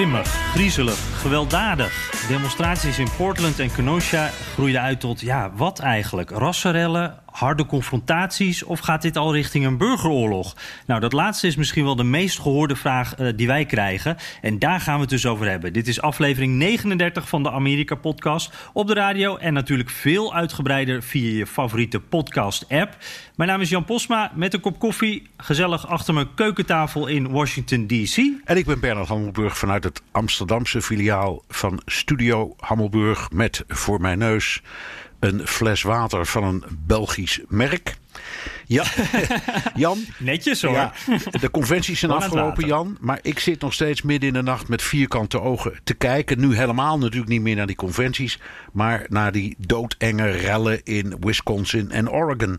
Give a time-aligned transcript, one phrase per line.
[0.00, 2.10] Grimmig, griezelig, gewelddadig.
[2.28, 6.30] Demonstraties in Portland en Kenosha groeiden uit tot, ja, wat eigenlijk?
[6.30, 10.56] Rassenrellen, harde confrontaties of gaat dit al richting een burgeroorlog?
[10.86, 14.16] Nou, dat laatste is misschien wel de meest gehoorde vraag uh, die wij krijgen.
[14.40, 15.72] En daar gaan we het dus over hebben.
[15.72, 19.36] Dit is aflevering 39 van de Amerika-podcast op de radio...
[19.36, 22.96] en natuurlijk veel uitgebreider via je favoriete podcast-app.
[23.36, 25.28] Mijn naam is Jan Posma met een kop koffie.
[25.36, 28.16] Gezellig achter mijn keukentafel in Washington, D.C.
[28.44, 33.30] En ik ben Bernard Hammelburg vanuit het Amsterdamse filiaal van Studio Hammelburg...
[33.30, 34.62] met voor mijn neus
[35.20, 37.96] een fles water van een Belgisch merk.
[38.66, 38.84] Ja,
[39.74, 39.98] Jan.
[40.18, 40.72] Netjes hoor.
[40.72, 40.92] Ja,
[41.40, 42.96] de conventies zijn afgelopen, Jan.
[43.00, 46.40] Maar ik zit nog steeds midden in de nacht met vierkante ogen te kijken.
[46.40, 48.38] Nu helemaal natuurlijk niet meer naar die conventies.
[48.72, 52.58] Maar naar die doodenge rellen in Wisconsin en Oregon.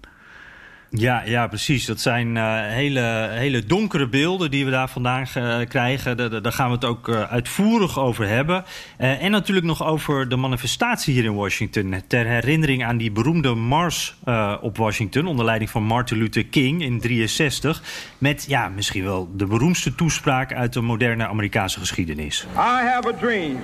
[0.93, 1.85] Ja, ja, precies.
[1.85, 6.17] Dat zijn uh, hele, hele donkere beelden die we daar vandaan uh, krijgen.
[6.17, 8.65] Daar, daar gaan we het ook uh, uitvoerig over hebben.
[8.97, 12.01] en natuurlijk nog over de manifestatie hier in Washington.
[12.07, 14.15] Ter herinnering aan die beroemde mars
[14.61, 15.25] op Washington...
[15.25, 17.81] onder leiding van Martin Luther King in 63.
[18.17, 22.45] Met ja, misschien wel de beroemdste toespraak uit de moderne Amerikaanse geschiedenis.
[22.53, 23.57] I have a dream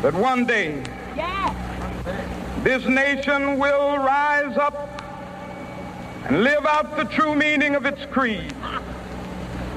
[0.00, 0.74] that one day
[2.62, 5.03] this nation will rise up
[6.26, 8.52] and live out the true meaning of its creed.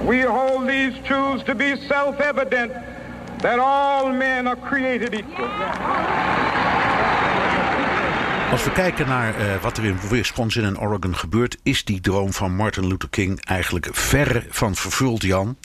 [0.05, 2.71] We hold these truths to be self-evident
[3.41, 5.49] that all men are created equal.
[8.51, 12.33] Als we kijken naar uh, wat er in Wisconsin en Oregon gebeurt, is die droom
[12.33, 15.57] van Martin Luther King eigenlijk verre van vervuld, Jan.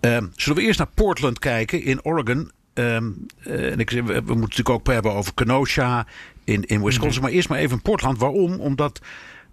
[0.00, 2.50] Uh, zullen we eerst naar Portland kijken in Oregon?
[2.74, 6.06] Uh, en ik, we, we moeten natuurlijk ook hebben over Kenosha
[6.44, 7.06] in, in Wisconsin.
[7.06, 7.22] Mm -hmm.
[7.22, 8.18] Maar eerst maar even Portland.
[8.18, 8.60] Waarom?
[8.60, 9.00] Omdat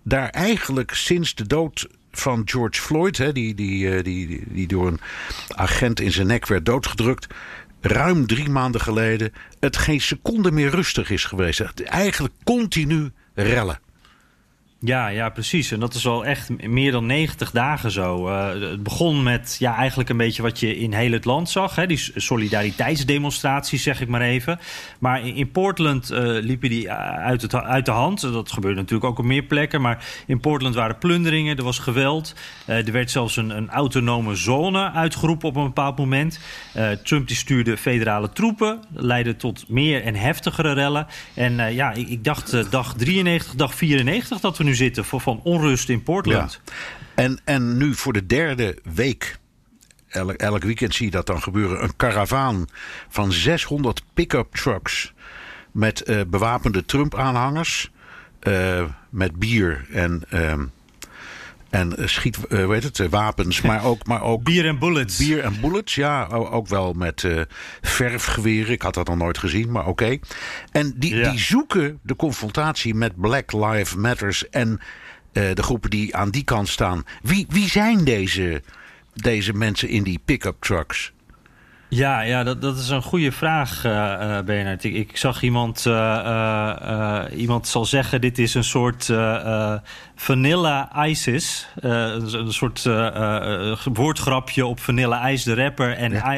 [0.08, 5.00] daar eigenlijk sinds de dood van George Floyd, hè, die, die, die, die door een
[5.48, 7.28] agent in zijn nek werd doodgedrukt,
[7.82, 11.62] ruim drie maanden geleden, het geen seconde meer rustig is geweest.
[11.82, 13.80] Eigenlijk continu rellen.
[14.80, 15.72] Ja, ja, precies.
[15.72, 18.28] En dat is al echt meer dan 90 dagen zo.
[18.28, 21.76] Uh, het begon met ja, eigenlijk een beetje wat je in heel het land zag.
[21.76, 21.88] Hè?
[21.88, 24.60] Die solidariteitsdemonstraties, zeg ik maar even.
[25.00, 28.22] Maar in, Portland uh, liepen die uit, het, uit de hand.
[28.22, 29.82] Dat gebeurde natuurlijk ook op meer plekken.
[29.82, 32.36] Maar in Portland waren plunderingen, er was geweld.
[32.66, 36.40] Er werd zelfs een, een, autonome zone uitgeroepen op een bepaald moment.
[37.04, 38.80] Trump die stuurde federale troepen.
[38.94, 41.08] leidde tot meer en heftigere rellen.
[41.34, 45.90] En ja, ik, ik dacht dag 93, dag 94 dat we nu zitten van onrust
[45.90, 46.62] in Portland.
[47.16, 49.38] En, en nu voor de derde week.
[50.08, 51.84] Elk, elk weekend zie je dat dan gebeuren.
[51.84, 52.68] Een karavaan
[53.10, 55.14] van 600 pick-up trucks.
[55.72, 57.92] Met uh, bewapende Trump-aanhangers.
[58.44, 60.24] Uh, met bier en.
[60.34, 60.54] Uh,
[61.70, 64.44] en schiet, uh, weet het, wapens, maar ook, maar ook...
[64.44, 65.18] Bier en bullets.
[65.18, 66.28] Bier en bullets, ja.
[66.28, 67.42] Ook wel met uh,
[67.82, 68.72] verfgeweren.
[68.72, 70.04] Ik had dat nog nooit gezien, maar oké.
[70.04, 70.22] Okay.
[70.72, 71.30] En die, ja.
[71.30, 74.50] die zoeken de confrontatie met Black Lives Matters...
[74.50, 74.80] en
[75.34, 77.04] uh, de groepen die aan die kant staan.
[77.22, 78.62] Wie, wie zijn deze,
[79.14, 81.14] deze mensen in die pick-up trucks?
[81.90, 84.84] Ja, ja dat, dat is een goede vraag, uh, Bernard.
[84.84, 88.22] Ik, ik zag iemand, uh, iemand zal zeggen...
[88.22, 89.14] dit is een soort
[90.16, 91.68] Vanilla ISIS.
[91.76, 92.90] een, een soort
[93.94, 95.94] woordgrapje op Vanilla Ice, de rapper.
[95.94, 96.34] En ja.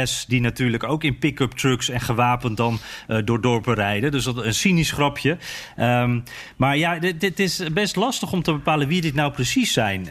[0.00, 2.78] IS, die natuurlijk ook in pick-up trucks en gewapend dan
[3.24, 4.10] door dorpen rijden.
[4.10, 5.38] Dus dat een cynisch grapje.
[5.78, 6.22] Um,
[6.56, 10.04] maar ja, dit, dit, is best lastig om te bepalen wie dit nou precies zijn.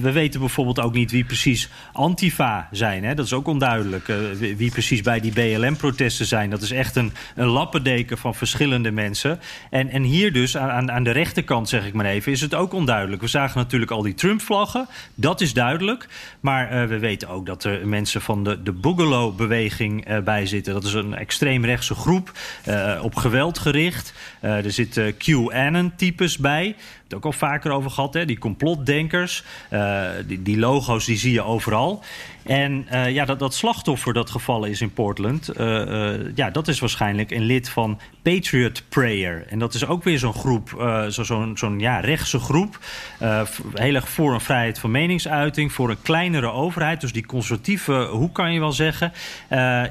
[0.00, 3.04] We weten bijvoorbeeld ook niet wie precies Antifa zijn.
[3.04, 3.14] Hè?
[3.14, 4.16] Dat is ook onduidelijk uh,
[4.56, 6.50] wie, precies bij die BLM-protesten zijn.
[6.50, 9.40] Dat is echt een, een lappendeken van verschillende mensen.
[9.70, 12.72] En, en hier dus aan, aan de rechterkant, zeg ik maar even, is het ook
[12.72, 13.22] onduidelijk.
[13.22, 14.86] We zagen natuurlijk al die Trump-vlaggen.
[15.14, 16.08] Dat is duidelijk.
[16.40, 20.72] Maar uh, we weten ook dat er mensen van de, de Boogaloo-beweging uh, bij zitten.
[20.72, 22.32] Dat is een extreemrechtse groep
[23.02, 24.12] op geweld gericht.
[24.40, 28.24] er zitten QAnon-types bij het ook al vaker over gehad, hè?
[28.24, 29.44] die complotdenkers.
[30.26, 32.02] Die, die, logo's die zie je overal.
[32.42, 36.68] En uh, ja, dat, dat slachtoffer dat gevallen is in Portland, uh, uh, ja, dat
[36.68, 39.46] is waarschijnlijk een lid van Patriot Prayer.
[39.48, 40.68] En dat is ook weer zo'n groep,
[41.08, 42.78] zo'n zo zo'n ja, rechtse groep.
[43.74, 47.00] heel erg voor een vrijheid van meningsuiting, voor een kleinere overheid.
[47.00, 49.12] Dus die conservatieve hoe kan je wel zeggen.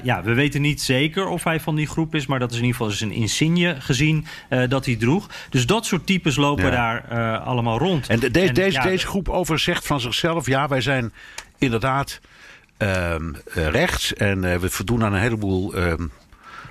[0.02, 2.64] ja, we weten niet zeker of hij van die groep is, maar dat is in
[2.64, 4.26] ieder geval zijn insigne gezien
[4.68, 5.28] dat hij droeg.
[5.50, 6.70] Dus dat soort types lopen ja.
[6.70, 8.08] daar allemaal rond.
[8.08, 11.12] En, de, de, en deze, ja, deze groep over zegt van zichzelf: ja, wij zijn
[11.60, 12.20] inderdaad
[12.78, 14.14] um, rechts.
[14.14, 15.76] En uh, we voldoen aan een heleboel.
[15.76, 16.10] Um,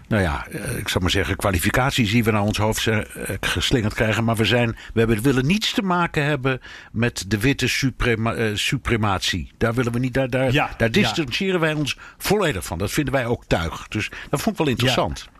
[0.07, 2.87] nou ja, uh, ik zou maar zeggen, kwalificaties die we naar ons hoofd
[3.39, 4.23] geslingerd krijgen.
[4.23, 8.55] Maar we, zijn, we hebben, willen niets te maken hebben met de witte suprema, uh,
[8.55, 9.51] suprematie.
[9.57, 11.65] Daar willen we niet, daar, daar, ja, daar distancieren ja.
[11.65, 12.77] wij ons volledig van.
[12.77, 13.87] Dat vinden wij ook tuig.
[13.87, 15.27] Dus dat vond ik wel interessant.
[15.31, 15.38] Ja.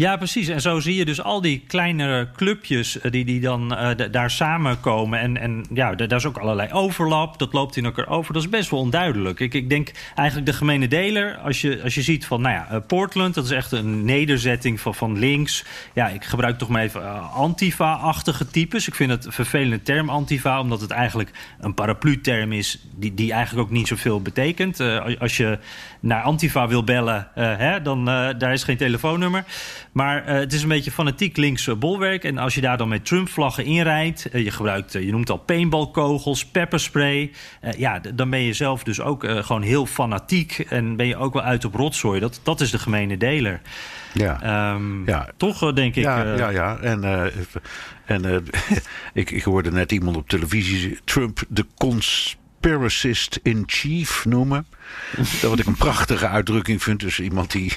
[0.00, 0.48] Ja, precies.
[0.48, 5.20] En zo zie je dus al die kleinere clubjes die, die dan uh, daar samenkomen.
[5.20, 7.38] En, en ja, daar is ook allerlei overlap.
[7.38, 8.32] Dat loopt in elkaar over.
[8.32, 9.40] Dat is best wel onduidelijk.
[9.40, 12.68] Ik, ik denk eigenlijk de gemene deler, als je, als je ziet van, nou ja,
[12.72, 15.64] uh, Portland, dat is echt een nederzetting van, van links.
[15.94, 18.88] Ja, ik gebruik toch maar even antifa-achtige types.
[18.88, 21.30] Ik vind het een vervelende term antifa, omdat het eigenlijk
[21.60, 24.80] een paraplu-term is die, die eigenlijk ook niet zoveel betekent.
[25.18, 25.58] als je
[26.00, 29.44] naar antifa wil bellen, hè, dan daar is geen telefoonnummer.
[29.92, 32.24] Maar uh, het is een beetje fanatiek links uh, bolwerk.
[32.24, 34.28] En als je daar dan met Trump-vlaggen inrijdt...
[34.32, 37.32] Uh, je gebruikt, je noemt al paintballkogels, pepperspray...
[37.76, 40.58] ja, dan ben je zelf dus ook gewoon heel fanatiek...
[40.58, 42.20] en ben je ook wel uit op rotzooi.
[42.20, 43.60] Dat, dat is de gemene deler.
[44.12, 44.72] Ja.
[44.74, 45.28] Um, ja.
[45.36, 46.04] Toch, denk ik...
[46.04, 46.78] Ja, ja, ja.
[46.78, 47.04] En,
[48.04, 48.44] en
[49.12, 50.98] ik, ik hoorde net iemand op televisie...
[51.04, 54.66] Trump de conspiracist in chief noemen...
[55.16, 57.00] Dat wat ik een prachtige uitdrukking vind.
[57.00, 57.72] Dus iemand die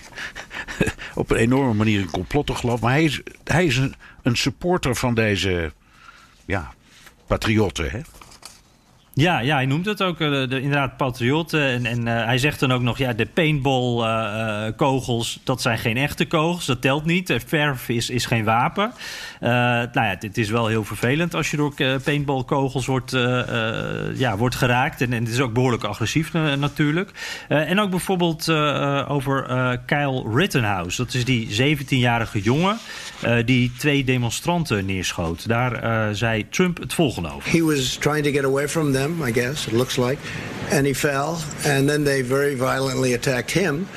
[1.16, 2.82] op een enorme manier in complotten gelooft.
[2.82, 5.74] Maar hij is, hij is een, een supporter van deze
[6.46, 6.74] ja,
[7.28, 7.92] patriotten.
[7.92, 8.00] Hè?
[9.16, 11.62] Ja, ja, hij noemt het ook de, inderdaad patriotten.
[11.62, 15.98] En, en uh, hij zegt dan ook nog, ja, de paintball-kogels, uh, dat zijn geen
[15.98, 16.66] echte kogels.
[16.66, 17.34] Dat telt niet.
[17.46, 18.94] Verf is, is geen wapen.
[19.40, 21.74] nou ja, het is wel heel vervelend als je door
[22.04, 23.12] paintball-kogels wordt,
[24.16, 25.02] ja, wordt geraakt.
[25.02, 27.12] En, en het is ook behoorlijk agressief natuurlijk.
[27.48, 28.50] en ook bijvoorbeeld
[29.08, 29.48] over
[29.86, 31.04] Kyle Rittenhouse.
[31.04, 32.78] Dat is die 17-jarige jongen
[33.46, 35.48] die twee demonstranten neerschoot.
[35.48, 37.52] Daar zei Trump het volgende over.
[37.52, 39.03] He was trying to get away from them.
[39.22, 40.20] I guess, it looks like.
[40.72, 43.88] And he fell, and then they very violently attacked him.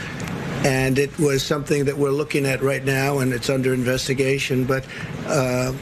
[0.64, 4.64] And it was something that we're looking at right now, and it's under investigation.
[4.64, 4.84] But
[5.26, 5.72] uh,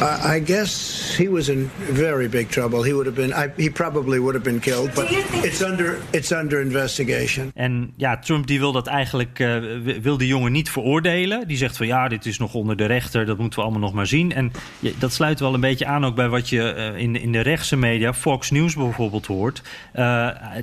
[0.00, 2.82] I guess he was in very big trouble.
[2.82, 3.32] He would have been.
[3.32, 4.94] I, he probably would have been killed.
[4.94, 5.06] But
[5.44, 5.98] it's under.
[6.10, 7.50] It's under investigation.
[7.54, 9.56] En ja, Trump die wil dat eigenlijk uh,
[10.00, 11.48] wil die jongen niet veroordelen.
[11.48, 13.26] Die zegt van ja, dit is nog onder de rechter.
[13.26, 14.32] Dat moeten we allemaal nog maar zien.
[14.32, 17.32] En ja, dat sluit wel een beetje aan ook bij wat je uh, in, in
[17.32, 19.62] de rechtse media, Fox News bijvoorbeeld, hoort.
[19.94, 20.02] Uh,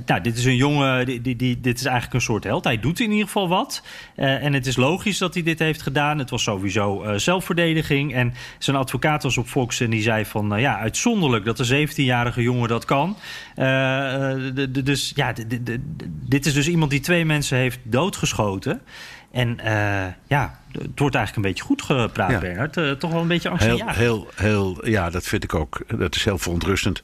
[0.06, 1.06] nou, dit is een jongen.
[1.06, 2.64] Die, die, die, dit is eigenlijk een soort held.
[2.64, 3.82] Hij doet in ieder geval wat.
[4.14, 6.18] en het is logisch dat hij dit heeft gedaan.
[6.18, 8.14] Het was sowieso zelfverdediging.
[8.14, 10.54] En zijn advocaat was op Fox en die zei van...
[10.54, 13.16] Uh, ja, uitzonderlijk dat een 17-jarige jongen dat kan.
[13.56, 14.34] Uh,
[14.84, 15.32] dus ja,
[16.28, 18.80] dit is dus iemand die twee mensen heeft doodgeschoten.
[19.30, 19.58] En
[20.26, 22.38] ja, het wordt eigenlijk een beetje goed gepraat, ja.
[22.38, 23.00] Bernard.
[23.00, 23.96] toch wel een beetje angstjaar.
[23.96, 25.80] Heel, heel, heel, ja, dat vind ik ook.
[25.98, 27.02] Dat is heel verontrustend.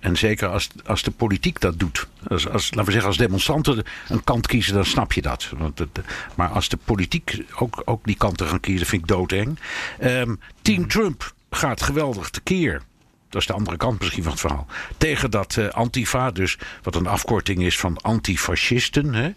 [0.00, 2.08] En zeker als, als de politiek dat doet.
[2.28, 5.52] Als, als, laten we zeggen, als demonstranten een kant kiezen, dan snap je dat.
[5.58, 6.00] Want het,
[6.34, 9.58] maar als de politiek ook, ook die kanten gaan kiezen, vind ik doodeng.
[10.02, 12.82] Um, team Trump gaat geweldig tekeer.
[13.28, 14.66] Dat is de andere kant misschien van het verhaal.
[14.96, 19.14] Tegen dat uh, Antifa, dus wat een afkorting is van antifascisten.
[19.14, 19.32] Hè?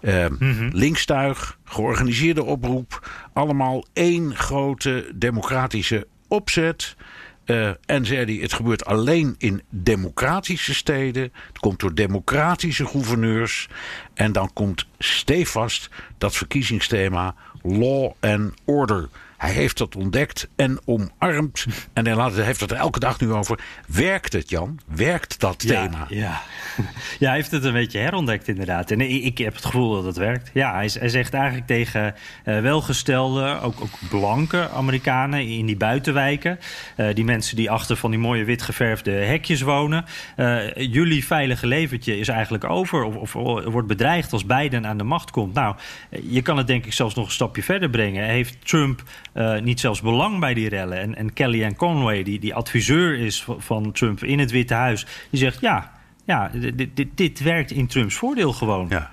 [0.00, 0.70] Uh, mm-hmm.
[0.72, 3.10] Linkstuig, georganiseerde oproep.
[3.32, 6.96] Allemaal één grote democratische opzet.
[7.44, 11.32] Uh, en zei hij, het gebeurt alleen in democratische steden.
[11.48, 13.68] Het komt door democratische gouverneurs.
[14.14, 19.08] En dan komt stevast dat verkiezingsthema law and order.
[19.38, 21.66] Hij heeft dat ontdekt en omarmd.
[21.92, 23.60] En hij heeft het er elke dag nu over.
[23.86, 24.80] Werkt het, Jan?
[24.86, 26.06] Werkt dat thema?
[26.08, 26.42] Ja,
[27.18, 28.90] ja, hij heeft het een beetje herontdekt, inderdaad.
[28.90, 30.50] En ik, ik heb het gevoel dat het werkt.
[30.54, 32.14] Ja, hij, hij zegt eigenlijk tegen
[32.44, 36.58] uh, welgestelde, ook, ook blanke Amerikanen in die buitenwijken.
[36.96, 40.04] Uh, die mensen die achter van die mooie wit geverfde hekjes wonen.
[40.36, 43.02] Uh, jullie veilige leventje is eigenlijk over.
[43.02, 45.54] Of, of, wordt bedreigd als Biden aan de macht komt.
[45.54, 45.76] Nou,
[46.22, 48.24] je kan het denk ik zelfs nog een stapje verder brengen.
[48.24, 49.02] Heeft Trump
[49.34, 50.98] uh, niet zelfs belang bij die rellen.
[50.98, 55.40] En, en Kellyanne Conway, die, die adviseur is van Trump in het Witte Huis, die
[55.40, 55.92] zegt ja,
[56.24, 58.86] ja dit, dit, dit werkt in Trumps voordeel gewoon.
[58.88, 59.10] Ja.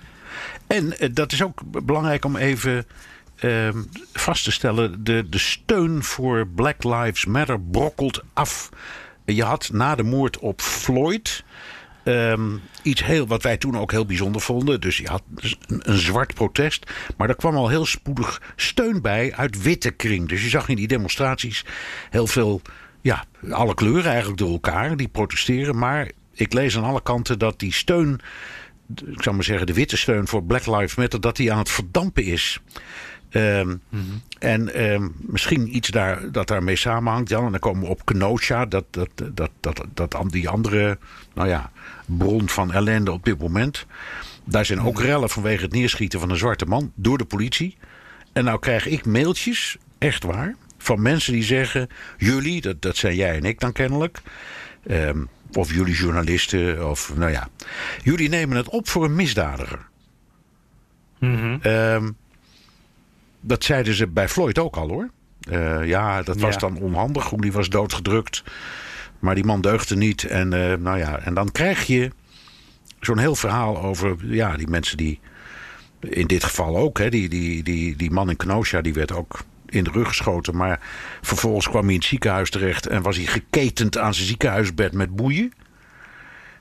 [0.67, 2.85] En uh, dat is ook belangrijk om even
[3.41, 3.69] uh,
[4.13, 8.69] vast te stellen: de, de steun voor Black Lives Matter brokkelt af.
[9.25, 11.43] Je had na de moord op Floyd
[12.05, 14.81] Ehm, iets heel, wat wij toen ook heel bijzonder vonden.
[14.81, 16.91] Dus je had een, een, zwart protest.
[17.17, 20.29] Maar er kwam al heel spoedig steun bij uit witte kring.
[20.29, 21.65] Dus je zag in die demonstraties
[22.09, 22.61] heel veel,
[23.01, 24.97] ja, alle kleuren eigenlijk door elkaar.
[24.97, 25.77] Die protesteren.
[25.77, 28.19] Maar ik lees aan alle kanten dat die steun,
[29.05, 31.69] ik zou maar zeggen, de witte steun voor Black Lives Matter, dat die aan het
[31.69, 32.59] verdampen is.
[33.31, 33.81] Um,
[34.39, 37.29] En um, misschien iets daar, dat daarmee samenhangt.
[37.29, 40.97] Ja, en dan komen we op Kenosha, dat, dat, dat, dat, dat, die andere
[41.33, 41.71] nou ja,
[42.05, 43.85] bron van ellende op dit moment.
[44.43, 47.77] Daar zijn ook rellen vanwege het neerschieten van een zwarte man door de politie.
[48.33, 53.15] En nou krijg ik mailtjes, echt waar, van mensen die zeggen: jullie, dat, dat zijn
[53.15, 54.21] jij en ik dan kennelijk.
[54.91, 57.47] Um, of jullie journalisten, of nou ja.
[58.03, 59.79] Jullie nemen het op voor een misdadiger.
[61.19, 61.59] Mm
[63.47, 65.09] dat zeiden ze bij Floyd ook al hoor.
[65.49, 68.43] Uh, ja, dat was dan onhandig, die was doodgedrukt.
[69.19, 70.23] Maar die man deugde niet.
[70.23, 72.11] En, uh, nou ja, en dan krijg je
[72.99, 75.19] zo'n heel verhaal over ja, die mensen die.
[75.99, 79.39] In dit geval ook, hè, die, die, die, die man in Kenosha, die werd ook
[79.65, 80.55] in de rug geschoten.
[80.55, 80.79] Maar
[81.21, 85.15] vervolgens kwam hij in het ziekenhuis terecht en was hij geketend aan zijn ziekenhuisbed met
[85.15, 85.53] boeien.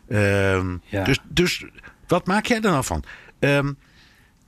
[0.09, 1.05] Uh, ja.
[1.05, 1.65] dus, dus
[2.07, 3.05] wat maak jij er nou van?
[3.39, 3.77] Um,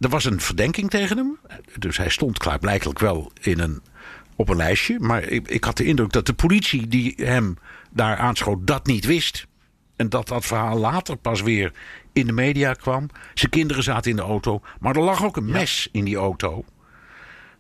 [0.01, 1.39] er was een verdenking tegen hem.
[1.79, 3.83] Dus hij stond klaarblijkelijk wel in een,
[4.37, 5.01] op een lijstje.
[5.01, 7.57] Maar ik, ik had de indruk dat de politie die hem
[7.91, 9.47] daar aanschoot dat niet wist.
[9.97, 11.73] En dat dat verhaal later pas weer
[12.13, 13.09] in de media kwam.
[13.35, 14.61] Zijn kinderen zaten in de auto.
[14.81, 16.65] Maar er lag ook een mes in die auto.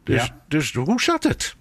[0.04, 1.56] Dus, dus hoe zat het?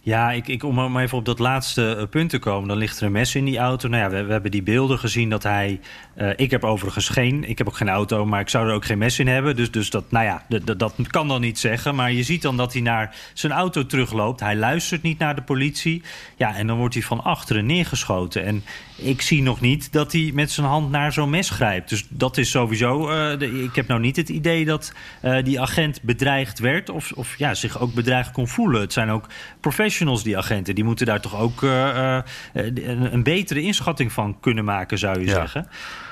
[0.00, 2.68] Ja, ik, ik, om even op dat laatste eh, punt te komen.
[2.68, 3.88] Dan ligt er een mes in die auto.
[3.88, 5.80] Nou ja, we, we hebben die beelden gezien dat hij...
[6.18, 7.48] Uh, ik heb overigens geen...
[7.48, 9.56] Ik heb ook geen auto, maar ik zou er ook geen mes in hebben.
[9.56, 10.42] Dus, dus dat, nou ja,
[10.76, 11.94] dat kan dan niet zeggen.
[11.94, 14.40] Maar je ziet dan dat hij naar zijn auto terugloopt.
[14.40, 16.02] Hij luistert niet naar de politie.
[16.36, 18.44] Ja, en dan wordt hij van achteren neergeschoten.
[18.44, 18.64] En
[18.96, 21.88] ik zie nog niet dat hij met zijn hand naar zo'n mes grijpt.
[21.88, 23.10] Dus dat is sowieso...
[23.10, 26.90] Uh, de, ik heb nou niet het idee dat uh, die agent bedreigd werd...
[26.90, 28.80] Of, of ja, zich ook bedreigd kon voelen.
[28.80, 29.26] Het zijn ook
[29.60, 30.74] professionals die agenten.
[30.74, 35.68] Die moeten daar toch ook een, een, betere inschatting van kunnen maken, zou je zeggen.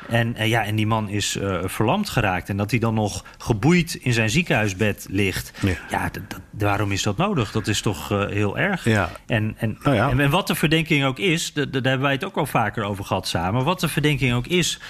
[0.09, 2.49] En, uh, ja, en die man is verlamd geraakt.
[2.49, 5.53] En dat hij dan nog geboeid in zijn ziekenhuisbed ligt.
[5.91, 6.11] Ja,
[6.51, 7.53] waarom is dat nodig?
[7.53, 8.85] Dat is toch heel erg.
[8.85, 9.11] Ja.
[9.27, 10.11] En, en, nou ja.
[10.11, 13.05] en, en, wat de verdenking ook is, daar hebben wij het ook al vaker over
[13.05, 13.65] gehad samen.
[13.65, 14.81] Wat de verdenking ook is,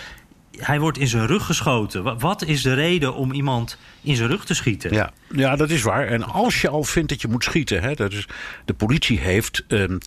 [0.59, 2.19] hij wordt in zijn rug geschoten.
[2.19, 4.93] Wat is de reden om iemand in zijn rug te schieten?
[4.93, 6.07] Ja, ja dat is waar.
[6.07, 8.29] En als je al vindt dat je moet schieten, hè, dat is,
[8.65, 9.65] de politie heeft.
[9.69, 9.99] Um,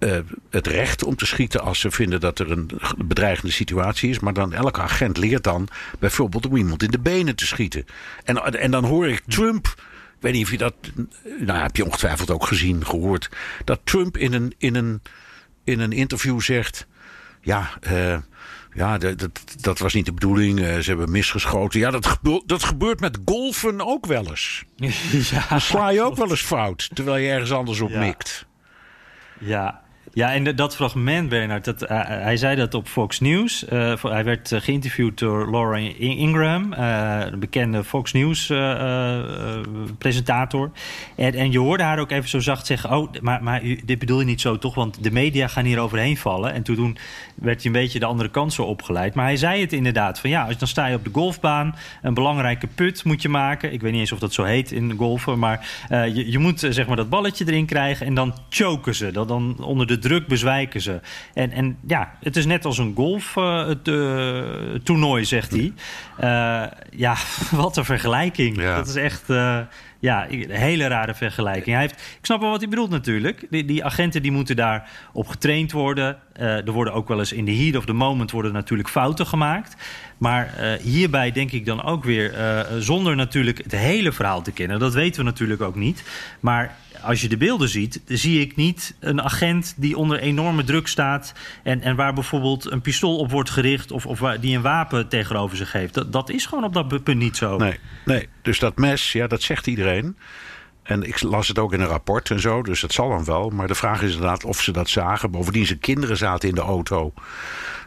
[0.00, 0.18] uh,
[0.50, 4.18] het recht om te schieten als ze vinden dat er een bedreigende situatie is.
[4.18, 7.84] Maar dan elke agent leert dan bijvoorbeeld om iemand in de benen te schieten.
[8.24, 9.66] En, en dan hoor ik Trump.
[9.66, 10.74] Ik weet niet of je dat.
[11.38, 13.28] Nou, heb je ongetwijfeld ook gezien, gehoord.
[13.64, 15.02] Dat Trump in een, in een,
[15.64, 16.86] in een interview zegt.
[17.40, 18.16] Ja, uh,
[18.74, 19.30] ja, dat,
[19.60, 20.60] dat, was niet de bedoeling.
[20.60, 21.80] Eh, ze hebben misgeschoten.
[21.80, 24.64] Ja, dat, gebeurt, dat gebeurt met golfen ook wel eens.
[25.30, 28.46] ja, Dan sla je ook wel eens fout, terwijl je ergens anders op mikt.
[29.38, 33.64] Ja, ja, en dat fragment, Bernard, dat, uh, hij zei dat op Fox News.
[33.72, 38.52] Uh, hij werd geïnterviewd door Laura Ingraham, een bekende Fox News
[39.98, 40.70] presentator.
[41.16, 44.18] En, en je hoorde haar ook even zo zacht zeggen: Oh, maar, maar dit bedoel
[44.18, 44.74] je niet zo toch?
[44.74, 46.52] Want de media gaan hier overheen vallen.
[46.52, 46.96] En toen
[47.34, 49.14] werd hij een beetje de andere kansen opgeleid.
[49.14, 52.66] Maar hij zei het inderdaad: van ja, dan sta je op de golfbaan, een belangrijke
[52.66, 53.72] put moet je maken.
[53.72, 56.86] Ik weet niet eens of dat zo heet in golfen, maar je, je moet zeg
[56.86, 59.10] maar dat balletje erin krijgen en dan choken ze.
[59.10, 61.00] Dan onder de druk bezwijken ze.
[61.34, 65.72] En, en ja, het is net als een golftoernooi, uh, zegt hij.
[66.20, 67.16] Uh, ja,
[67.62, 68.62] wat een vergelijking.
[68.62, 69.24] Dat is echt...
[70.00, 71.76] Ja, een hele rare vergelijking.
[71.76, 73.46] Hij heeft, ik snap wel wat hij bedoelt natuurlijk.
[73.50, 76.18] Die, die agenten die moeten daar op getraind worden.
[76.40, 79.26] Uh, er worden ook wel eens in de heat of the moment worden natuurlijk fouten
[79.26, 79.76] gemaakt.
[80.20, 84.52] Maar uh, hierbij denk ik dan ook weer, uh, zonder natuurlijk het hele verhaal te
[84.52, 84.78] kennen.
[84.78, 86.02] Dat weten we natuurlijk ook niet.
[86.40, 90.86] Maar als je de beelden ziet, zie ik niet een agent die onder enorme druk
[90.86, 91.32] staat.
[91.62, 93.90] En, en waar bijvoorbeeld een pistool op wordt gericht.
[93.90, 95.94] of, of die een wapen tegenover zich heeft.
[95.94, 97.56] Dat, dat is gewoon op dat punt niet zo.
[97.56, 100.16] Nee, nee, dus dat mes, ja, dat zegt iedereen.
[100.90, 103.50] En ik las het ook in een rapport en zo, dus dat zal dan wel.
[103.50, 105.30] Maar de vraag is inderdaad of ze dat zagen.
[105.30, 107.12] Bovendien, zijn kinderen zaten in de auto.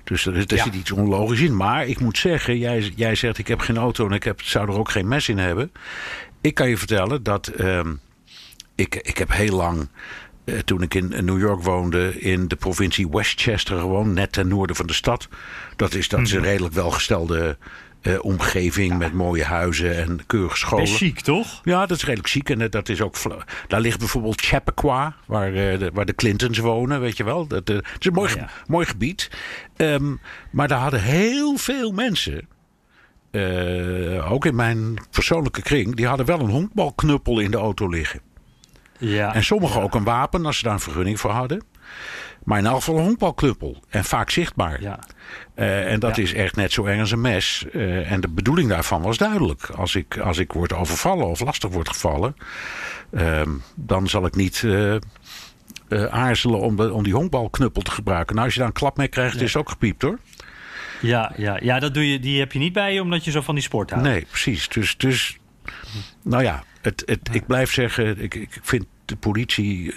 [0.04, 1.56] Dus er, er zit iets onlogisch in.
[1.56, 4.68] Maar ik moet zeggen, jij, jij zegt ik heb geen auto en ik heb, zou
[4.68, 5.72] er ook geen mes in hebben.
[6.42, 8.00] Ik kan je vertellen dat um,
[8.76, 9.88] ik, ik heb heel lang
[10.46, 14.76] uh, toen ik in New York woonde, in de provincie Westchester gewoon, net ten noorden
[14.76, 15.28] van de stad.
[15.76, 16.48] Dat is, dat is een mhm.
[16.48, 17.58] redelijk welgestelde
[18.04, 20.84] eh, omgeving met mooie huizen en keurige scholen.
[20.86, 21.62] Best chic, toch?
[21.64, 22.50] Ja, dat is redelijk chic.
[22.50, 23.16] En dat is ook.
[23.68, 27.48] Daar ligt bijvoorbeeld Chappaqua, waar, eh, de, waar de Clintons wonen, weet je wel.
[27.48, 28.50] Dat, het is een mooi, Oh, ja.
[28.68, 29.30] mooi gebied.
[29.76, 30.14] Ehm,
[30.52, 32.48] maar daar hadden heel veel mensen.
[33.32, 38.22] eh, ook in mijn persoonlijke kring, die hadden wel een honkbalknuppel in de auto liggen.
[38.98, 39.34] Ja.
[39.34, 41.64] En sommigen ook een wapen als ze daar een vergunning voor hadden.
[42.44, 43.84] Maar in elk geval een honkbalknuppel.
[43.90, 44.82] En vaak zichtbaar.
[44.82, 45.00] Ja.
[45.56, 46.24] Eh, en dat Ja.
[46.24, 47.66] is echt net zo erg als een mes.
[47.74, 49.70] Eh, en de bedoeling daarvan was duidelijk.
[49.70, 52.36] Als ik, als ik word overvallen of lastig word gevallen,
[53.12, 54.96] ehm, dan zal ik niet eh,
[56.06, 58.34] aarzelen om, de, om die honkbalknuppel te gebruiken.
[58.34, 60.20] Nou, als je daar een klap mee krijgt, is het ook gepiept hoor.
[61.02, 63.42] Ja, ja, ja dat doe je, die heb je niet bij je omdat je zo
[63.42, 64.06] van die sport houdt.
[64.06, 64.68] Nee, precies.
[64.68, 65.38] Dus, dus
[66.24, 69.94] nou ja, het, het, ik blijf zeggen, ik, ik vind de politie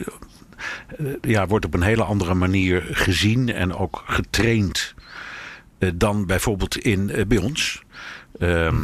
[1.21, 4.95] ja, wordt op een hele andere manier gezien en ook getraind
[5.95, 7.83] dan bijvoorbeeld in, eh, bij ons.
[8.39, 8.77] Ehm,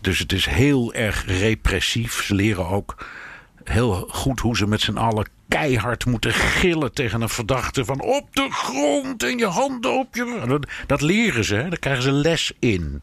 [0.00, 2.22] Dus het is heel erg repressief.
[2.22, 3.06] Ze leren ook
[3.64, 8.28] heel goed hoe ze met z'n allen keihard moeten gillen tegen een verdachte van op
[8.32, 10.42] de grond en je handen op je.
[10.46, 11.68] Dat, dat leren ze, hè.
[11.68, 13.02] daar krijgen ze les in.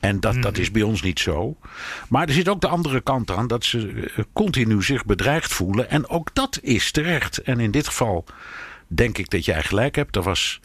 [0.00, 1.56] En dat, dat is bij ons niet zo.
[2.08, 5.90] Maar er zit ook de andere kant aan dat ze eh, continu zich bedreigd voelen.
[5.90, 7.38] En ook dat is terecht.
[7.38, 8.24] En in dit geval
[8.86, 10.16] denk ik dat jij gelijk hebt.
[10.16, 10.60] Er was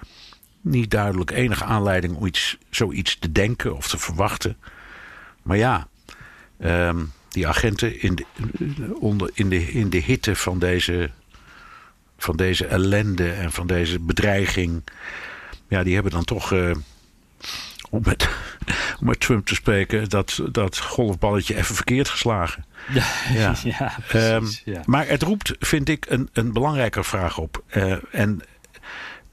[0.64, 4.58] niet duidelijk enige aanleiding om iets, zoiets te denken of te verwachten.
[5.42, 5.88] Maar ja,
[6.60, 6.98] ehm,
[7.30, 8.26] die agenten in de,
[9.00, 11.10] onder, in, de, in de hitte van deze,
[12.18, 14.84] van deze ellende en van deze bedreiging.
[15.68, 16.72] Ja, die hebben dan toch, eh,
[17.90, 18.30] om, met,
[19.00, 22.66] om met Trump te spreken, dat, dat golfballetje even verkeerd geslagen.
[22.94, 23.56] Ja, Ja.
[23.64, 24.62] ja, Ehm, precies.
[24.66, 24.82] ja.
[24.86, 27.64] Maar het roept, vind ik, een, een belangrijke vraag op.
[27.68, 28.42] Eh, en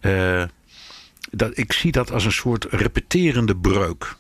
[0.01, 0.43] eh,
[1.31, 4.17] dat, ik zie dat als een soort repeterende breuk.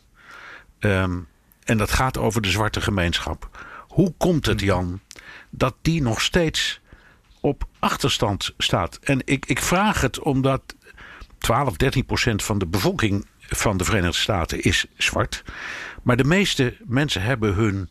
[0.78, 1.18] Ehm,
[1.64, 3.66] en dat gaat over de zwarte gemeenschap.
[3.88, 5.00] Hoe komt het, Jan,
[5.50, 6.80] dat die nog steeds
[7.40, 8.98] op achterstand staat?
[9.02, 10.62] En ik, ik vraag het omdat
[11.38, 15.44] 12, 13 procent van de bevolking van de Verenigde Staten is zwart.
[16.02, 17.88] Maar de meeste mensen hebben hun,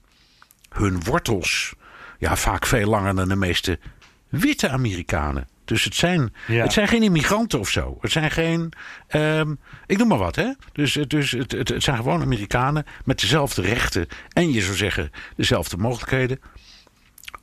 [0.70, 1.74] hun wortels
[2.18, 3.80] ja, vaak veel langer dan de meeste
[4.30, 5.48] witte Amerikanen.
[5.70, 6.64] Dus het zijn, Ja.
[6.64, 7.98] het zijn geen immigranten of zo.
[8.02, 8.72] Het zijn geen.
[9.08, 10.52] ehm, ik noem maar wat, hè?
[10.72, 14.08] Dus, dus het, het, het zijn gewoon Amerikanen met dezelfde rechten.
[14.30, 16.40] En je zou zeggen, dezelfde mogelijkheden.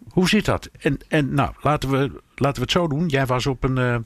[0.09, 0.69] Hoe zit dat?
[0.81, 1.99] En, en nou, laten we,
[2.35, 3.09] laten we het zo doen.
[3.09, 3.97] Jij was op een eh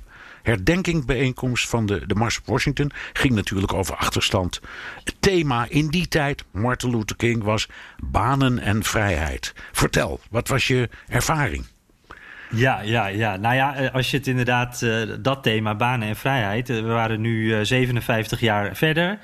[0.43, 2.91] herdenkingbijeenkomst van de, de Mars op Washington.
[3.13, 4.61] Ging natuurlijk over achterstand.
[5.05, 9.53] Het thema in die tijd, Martin Luther King, was banen en vrijheid.
[9.73, 11.67] Vertel, wat was je ervaring?
[12.55, 13.37] Ja, ja, ja.
[13.37, 16.71] Nou ja, eh, als je het inderdaad, eh, dat thema, banen en vrijheid.
[16.71, 19.19] eh, we waren nu eh, 57 jaar verder.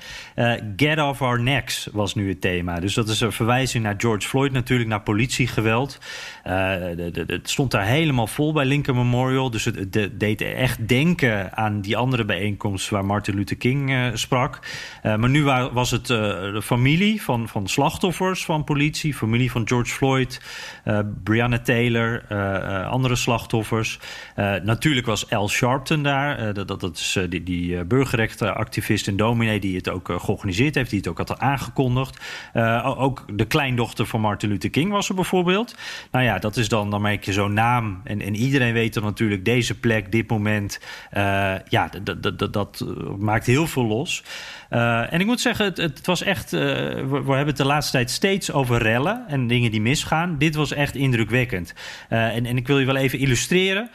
[0.75, 2.79] Get off our necks was nu het thema.
[2.79, 5.99] Dus dat is een verwijzing naar George Floyd, natuurlijk, naar politiegeweld.
[6.47, 9.49] Eh, het stond daar helemaal vol bij Lincoln Memorial.
[9.49, 13.91] Dus het, het de- deed echt denken aan die andere bijeenkomst waar Martin Luther King
[13.91, 14.59] eh, sprak.
[15.01, 19.67] Eh, maar nu wa- was het de familie van, van slachtoffers van politie, familie van
[19.67, 20.41] George Floyd,
[21.23, 22.25] Breonna Taylor,
[22.85, 23.99] andere slachtoffers.
[24.63, 26.53] Natuurlijk was Al Sharpton daar.
[26.53, 30.99] dat, dat, dat is die, die burgerrechtenactivist en dominee die het ook georganiseerd heeft, die
[30.99, 32.19] het ook had aangekondigd.
[32.83, 35.75] Ook de kleindochter van Martin Luther King was er bijvoorbeeld.
[36.11, 38.01] Nou ja, dat is dan, dan merk je zo'n naam.
[38.03, 40.79] En, en iedereen weet dan natuurlijk deze plek, dit moment.
[41.11, 41.89] eh, ja,
[42.51, 42.85] dat,
[43.17, 44.23] maakt heel veel los.
[44.69, 46.53] Eh, en ik moet zeggen, het, het was echt.
[46.53, 50.37] eh, we, hebben het de laatste tijd steeds over rellen en dingen die misgaan.
[50.37, 51.73] Dit was echt indrukwekkend.
[52.09, 53.89] En, en ik wil je wel even illustreren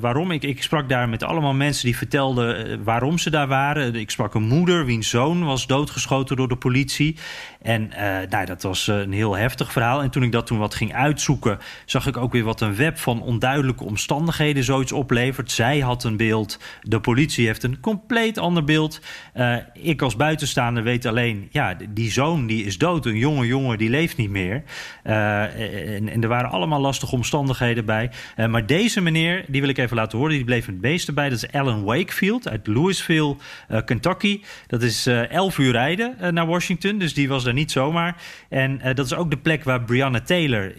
[0.00, 0.30] waarom.
[0.30, 3.94] Ik, ik sprak daar met allemaal mensen die vertelden waarom ze daar waren.
[3.94, 7.16] Ik sprak een moeder wiens zoon was doodgeschoten door de politie.
[7.62, 7.90] En
[8.30, 10.02] nou, dat was een heel heftig verhaal.
[10.02, 11.51] En toen ik dat toen wat ging uitzoeken,
[11.84, 15.50] zag ik ook weer wat een web van onduidelijke omstandigheden zoiets oplevert.
[15.50, 19.00] Zij had een beeld, de politie heeft een compleet ander beeld.
[19.32, 23.06] Eh, ik als buitenstaander weet alleen, ja, die zoon die is dood.
[23.06, 24.62] Een jonge jongen die leeft niet meer.
[25.02, 28.10] Eh, en, er waren allemaal lastige omstandigheden bij.
[28.36, 31.28] Eh, maar deze meneer, die wil ik even laten horen, die bleef het meeste bij.
[31.28, 33.36] Dat is Alan Wakefield uit Louisville,
[33.84, 34.40] Kentucky.
[34.66, 38.16] Dat is eh 11 uur rijden naar Washington, dus die was daar niet zomaar.
[38.48, 40.72] En dat is ook de plek waar Breonna Taylor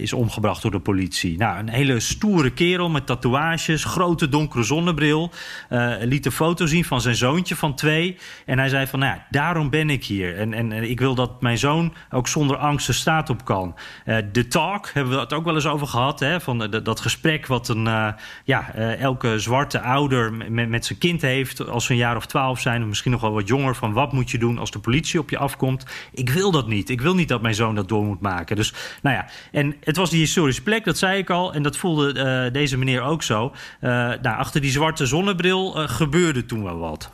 [0.00, 1.38] is omgebracht door de politie.
[1.38, 5.30] Nou, een hele stoere kerel met tatoeages, grote donkere zonnebril.
[5.68, 8.16] Eh, liet een foto zien van zijn zoontje van twee.
[8.46, 10.38] En hij zei van, nou ja, daarom ben ik hier.
[10.38, 13.74] En, en, ik wil dat mijn zoon ook zonder angst de straat op kan.
[14.04, 16.20] Eh, De talk, hebben we het ook wel eens over gehad.
[16.20, 16.40] Hè?
[16.40, 21.68] Van, van dat gesprek wat een, ja, elke zwarte ouder met, met zijn kind heeft
[21.68, 24.12] als ze een jaar of twaalf zijn, of misschien nog wel wat jonger, van wat
[24.12, 25.86] moet je doen als de politie op je afkomt.
[26.12, 26.90] Ik wil dat niet.
[26.90, 28.56] Ik wil niet dat mijn zoon dat door moet maken.
[28.56, 31.76] Dus nou ja, en het was die historische plek, dat zei ik al, en dat
[31.76, 33.52] voelde deze meneer ook zo.
[33.80, 37.10] nou, achter die zwarte zonnebril gebeurde toen wel wat.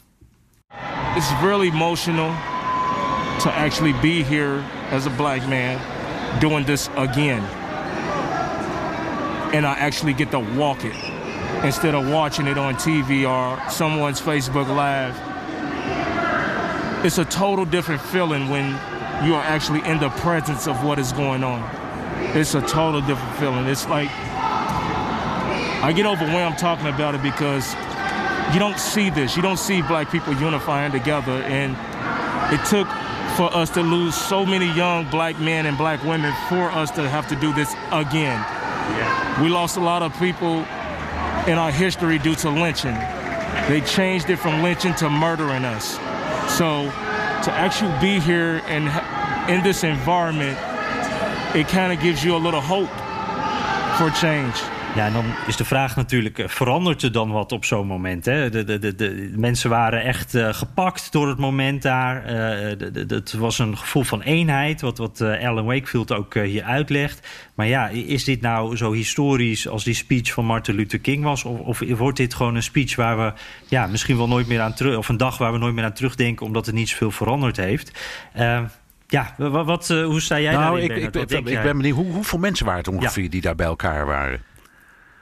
[1.17, 2.31] It's really emotional
[3.39, 5.79] to actually be here as a black man
[6.39, 7.43] doing this again.
[9.53, 10.95] And I actually get to walk it
[11.65, 15.15] instead of watching it on TV or someone's Facebook Live.
[17.05, 18.79] It's a total different feeling when
[19.25, 21.63] you are actually in the presence of what is going on.
[22.35, 23.67] It's a total different feeling.
[23.67, 24.09] It's like
[25.83, 27.75] I get overwhelmed talking about it because
[28.53, 29.35] you don't see this.
[29.37, 31.43] You don't see black people unifying together.
[31.43, 31.73] And
[32.53, 32.87] it took
[33.37, 37.09] for us to lose so many young black men and black women for us to
[37.09, 38.39] have to do this again.
[38.39, 39.43] Yeah.
[39.43, 40.59] We lost a lot of people
[41.47, 42.95] in our history due to lynching.
[43.69, 45.95] They changed it from lynching to murdering us.
[46.57, 46.85] So
[47.45, 48.89] to actually be here and
[49.51, 50.59] in this environment,
[51.55, 52.91] it kind of gives you a little hope
[53.97, 54.53] for change.
[54.95, 58.25] Ja, en dan is de vraag natuurlijk, eh, verandert er dan wat op zo'n moment?
[58.25, 58.51] Hè?
[58.51, 62.33] De, de, de, de, mensen waren echt uh, gepakt door het moment daar.
[62.33, 67.29] Uh, het was een gevoel van eenheid, wat, wat Alan Wakefield ook hier uitlegt.
[67.55, 71.45] Maar ja, is dit nou zo historisch als die speech van Martin Luther King was?
[71.45, 73.33] Of, of wordt dit gewoon een speech waar we
[73.69, 74.97] ja, misschien wel nooit meer aan terug...
[74.97, 76.47] of een dag waar we nooit meer aan terugdenken...
[76.47, 77.99] omdat het niet zoveel veranderd heeft?
[79.11, 81.03] Ja, wat, hoe sta jij nou, daarin?
[81.03, 84.07] Ik, ik, ik, ben benieuwd, hoe, hoeveel mensen waren het ongeveer die daar bij elkaar
[84.07, 84.41] waren?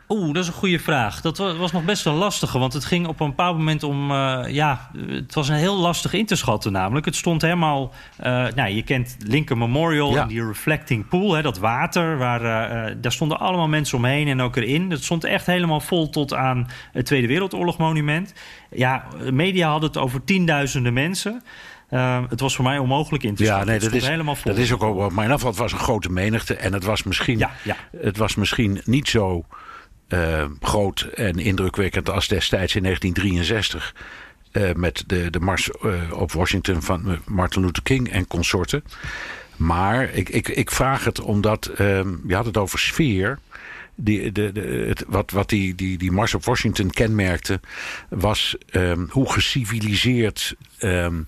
[0.09, 1.20] Oeh, dat is een goede vraag.
[1.20, 4.11] Dat was nog best wel lastige, want het ging op een bepaald moment om...
[4.11, 7.07] Uh, ja, het was een heel lastig in te schatten namelijk.
[7.07, 7.92] Het stond helemaal...
[8.20, 8.24] Uh,
[8.55, 12.18] nou, je kent Lincoln Memorial en die reflecting pool, hè, dat water.
[12.18, 14.90] Waar, uh, daar stonden allemaal mensen omheen en ook erin.
[14.90, 18.35] Het stond echt helemaal vol tot aan het Tweede Wereldoorlog monument.
[18.70, 21.42] Ja, media hadden het over tienduizenden mensen...
[21.90, 23.66] Uh, het was voor mij onmogelijk in te schatten.
[23.66, 24.53] Ja, nee, dat is helemaal vol.
[24.53, 26.55] Dat is ook, maar in ieder geval, het was een grote menigte.
[26.55, 27.77] En het was misschien, ja, ja.
[27.96, 29.44] Het was misschien niet zo
[30.09, 33.94] uh, groot en indrukwekkend als destijds in 1963.
[34.53, 38.85] Uh, met de, de mars uh, op Washington van Martin Luther King en consorten.
[39.57, 43.38] Maar ik, ik, ik vraag het omdat, ehm, je had het over sfeer.
[43.94, 47.61] Die, de, de, het, wat wat die, die, die mars op Washington kenmerkte,
[48.09, 51.27] was um, hoe geciviliseerd um,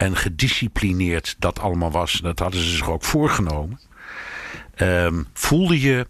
[0.00, 2.12] en gedisciplineerd dat allemaal was.
[2.12, 3.80] Dat hadden ze zich ook voorgenomen.
[5.32, 6.06] voelde je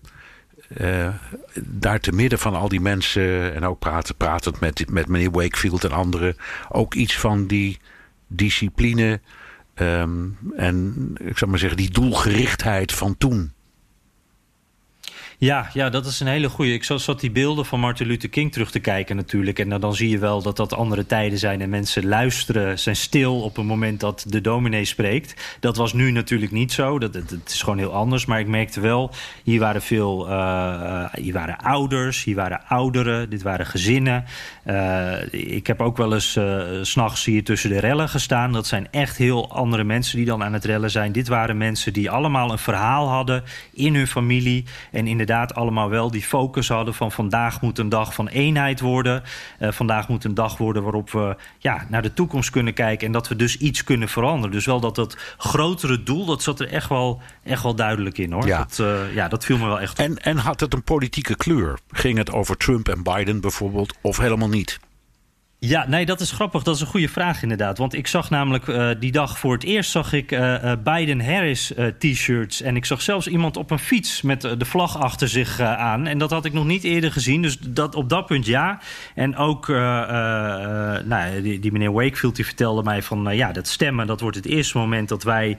[0.77, 1.09] uh,
[1.61, 5.85] daar te midden van al die mensen en ook praten, pratend met, met meneer Wakefield
[5.85, 6.37] en anderen,
[6.69, 7.79] ook iets van die
[8.27, 9.21] discipline
[9.75, 13.53] um, en ik zou maar zeggen, die doelgerichtheid van toen.
[15.41, 16.73] Ja, ja, dat is een hele goede.
[16.73, 19.59] Ik zat die beelden van Martin Luther King terug te kijken natuurlijk.
[19.59, 21.61] En dan, dan zie je wel dat dat andere tijden zijn.
[21.61, 25.57] En mensen luisteren, zijn stil op het moment dat de dominee spreekt.
[25.61, 26.99] Dat was nu natuurlijk niet zo.
[26.99, 28.27] Dat, is gewoon heel anders.
[28.27, 29.11] Maar ik merkte wel,
[29.45, 30.29] hier waren veel...
[30.29, 33.31] Uh, hier waren ouders, hier waren ouderen.
[33.31, 34.25] Dit waren gezinnen.
[34.67, 38.53] Uh, ik heb ook wel eens uh, s'nachts hier tussen de rellen gestaan.
[38.53, 41.13] Dat zijn echt heel andere mensen die dan aan het rellen zijn.
[41.13, 44.65] Dit waren mensen die allemaal een verhaal hadden in hun familie.
[44.91, 48.81] En inderdaad inderdaad allemaal wel die focus hadden van vandaag moet een dag van eenheid
[48.81, 49.23] worden.
[49.61, 53.13] Uh, vandaag moet een dag worden waarop we ja, naar de toekomst kunnen kijken en
[53.13, 54.51] dat we dus iets kunnen veranderen.
[54.51, 58.33] Dus wel dat dat grotere doel, dat zat er echt wel, echt wel duidelijk in
[58.33, 58.47] hoor.
[58.47, 58.59] Ja.
[58.59, 60.05] Dat, uh, ja, dat viel me wel echt op.
[60.05, 61.79] En, en had het een politieke kleur?
[61.91, 64.81] Ging het over Trump en Biden bijvoorbeeld of helemaal niet?
[65.63, 66.63] Ja, nee, dat is grappig.
[66.63, 67.79] Dat is een goede vraag inderdaad.
[67.79, 71.73] Want ik zag namelijk uh, die dag voor het eerst zag ik uh, uh, Biden-Harris
[71.99, 72.63] t-shirts.
[72.63, 76.07] En ik zag zelfs iemand op een fiets met de vlag achter zich aan.
[76.07, 77.43] En dat had ik nog niet eerder gezien.
[77.43, 78.81] Dus dat, op dat punt ja.
[79.15, 83.37] En ook nou, die, meneer Wakefield die vertelde mij van...
[83.37, 85.59] ja, dat stemmen, dat wordt het eerste moment dat wij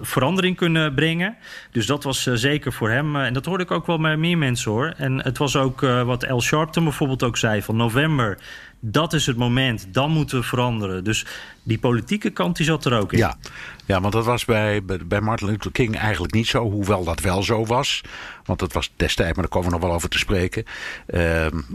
[0.00, 1.36] verandering kunnen brengen.
[1.70, 3.16] Dus dat was zeker voor hem.
[3.16, 4.94] en dat hoorde ik ook wel bij meer mensen hoor.
[4.96, 8.38] En het was ook wat Al Sharpton bijvoorbeeld ook zei van november
[8.80, 11.04] dat is het moment, dan moeten we veranderen.
[11.04, 11.26] Dus
[11.66, 13.18] die politieke kant die zat er ook in.
[13.18, 13.36] Ja,
[13.86, 17.42] ja want dat was bij, bij Martin Luther King eigenlijk niet zo, hoewel dat wel
[17.42, 18.02] zo was.
[18.44, 20.64] Want dat was destijds, maar daar komen we nog wel over te spreken.
[21.06, 21.20] Uh,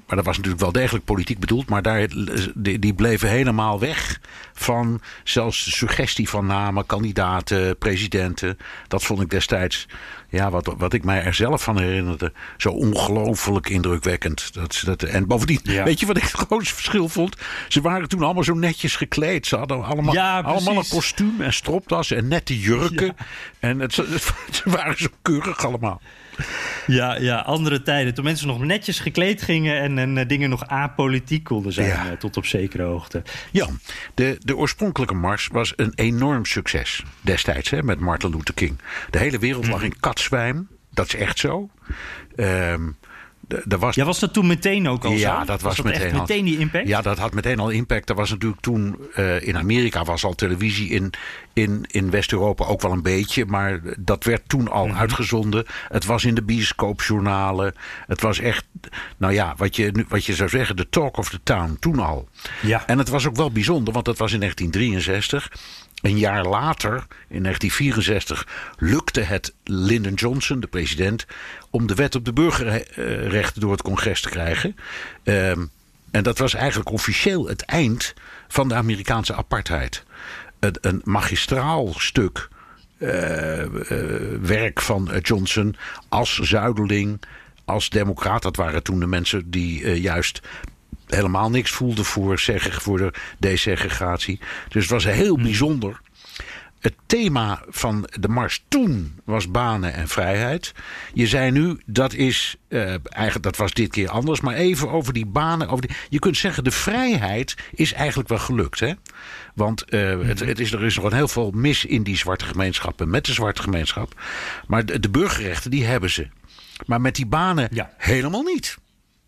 [0.06, 1.70] maar dat was natuurlijk wel degelijk politiek bedoeld.
[1.70, 2.08] Maar daar,
[2.56, 4.20] die, die bleven helemaal weg
[4.54, 8.58] van zelfs de suggestie van namen, kandidaten, presidenten.
[8.88, 9.88] Dat vond ik destijds
[10.32, 14.54] ja, wat, wat ik mij er zelf van herinnerde, zo ongelooflijk indrukwekkend.
[14.54, 17.36] Dat, dat, en bovendien, weet je wat ik het grootste verschil vond?
[17.68, 19.48] Ze waren toen allemaal zo netjes gekleed.
[19.48, 23.16] Ze hadden allemaal, allemaal een kostuum en stropdas en nette jurken.
[23.60, 26.02] En het, ze waren zo keurig allemaal.
[26.88, 28.14] Ja, ja, andere tijden.
[28.14, 32.06] Toen mensen nog netjes gekleed gingen en, en eh, dingen nog apolitiek konden zijn, Ja.
[32.12, 33.24] eh, tot op zekere hoogte.
[33.52, 33.80] Jan,
[34.14, 38.78] de, de oorspronkelijke mars was een enorm succes destijds hè, met Martin Luther King.
[39.10, 40.68] De hele wereld lag in katzwijm.
[40.94, 41.70] Dat is echt zo.
[42.36, 42.94] De-
[43.70, 45.18] er was Ja, was dat toen meteen ook al zo?
[45.18, 46.88] Ja, dat was, meteen, echt al- meteen die impact?
[46.88, 48.10] Ja, dat had meteen al impact.
[48.10, 51.14] Er was natuurlijk toen eh, in Amerika was al televisie in,
[51.54, 54.98] in, in West-Europa ook wel een beetje, maar dat werd toen al Mhm.
[54.98, 55.66] uitgezonden.
[55.88, 57.74] Het was in de bioscoopjournalen.
[58.08, 58.66] Het was echt,
[59.18, 62.30] nou ja, wat je, wat je zou zeggen, de talk of the town toen al.
[62.62, 62.88] Ja.
[62.88, 65.52] En het was ook wel bijzonder, want het was in 1963.
[66.02, 66.94] Een jaar later,
[67.28, 71.26] in 1964, lukte het Lyndon Johnson, de president,
[71.70, 74.76] om de wet op de burgerrechten door het congres te krijgen.
[75.24, 75.66] Ehm,
[76.12, 78.14] en dat was eigenlijk officieel het eind
[78.48, 80.04] van de Amerikaanse apartheid.
[80.60, 82.50] Een, een magistraal stuk
[83.02, 83.70] eh, eh,
[84.42, 85.76] werk van eh, Johnson
[86.10, 87.22] als zuideling,
[87.66, 88.42] als democraat.
[88.42, 90.42] Dat waren toen de mensen die juist
[91.14, 94.40] helemaal niks voelden voor, zeg, voor de desegregatie.
[94.70, 96.02] Dus het was heel bijzonder.
[96.80, 100.72] Het thema van de mars toen was banen en vrijheid.
[101.14, 104.42] Je zei nu, dat is eh, eigenlijk, dat was dit keer anders.
[104.42, 105.68] Maar even over die banen.
[105.68, 108.80] Over die, je kunt zeggen, de vrijheid is eigenlijk wel gelukt.
[108.80, 108.94] Hè?
[109.56, 112.46] Want eh, het, het is, er is nog een heel veel mis in die zwarte
[112.46, 113.10] gemeenschappen.
[113.10, 114.22] Met de zwarte gemeenschap.
[114.68, 116.28] Maar de, de burgerrechten, die hebben ze.
[116.86, 117.94] Maar met die banen Ja.
[117.98, 118.78] helemaal niet.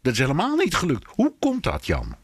[0.04, 1.06] Dat is helemaal niet gelukt.
[1.16, 2.16] Hoe komt dat, Jan?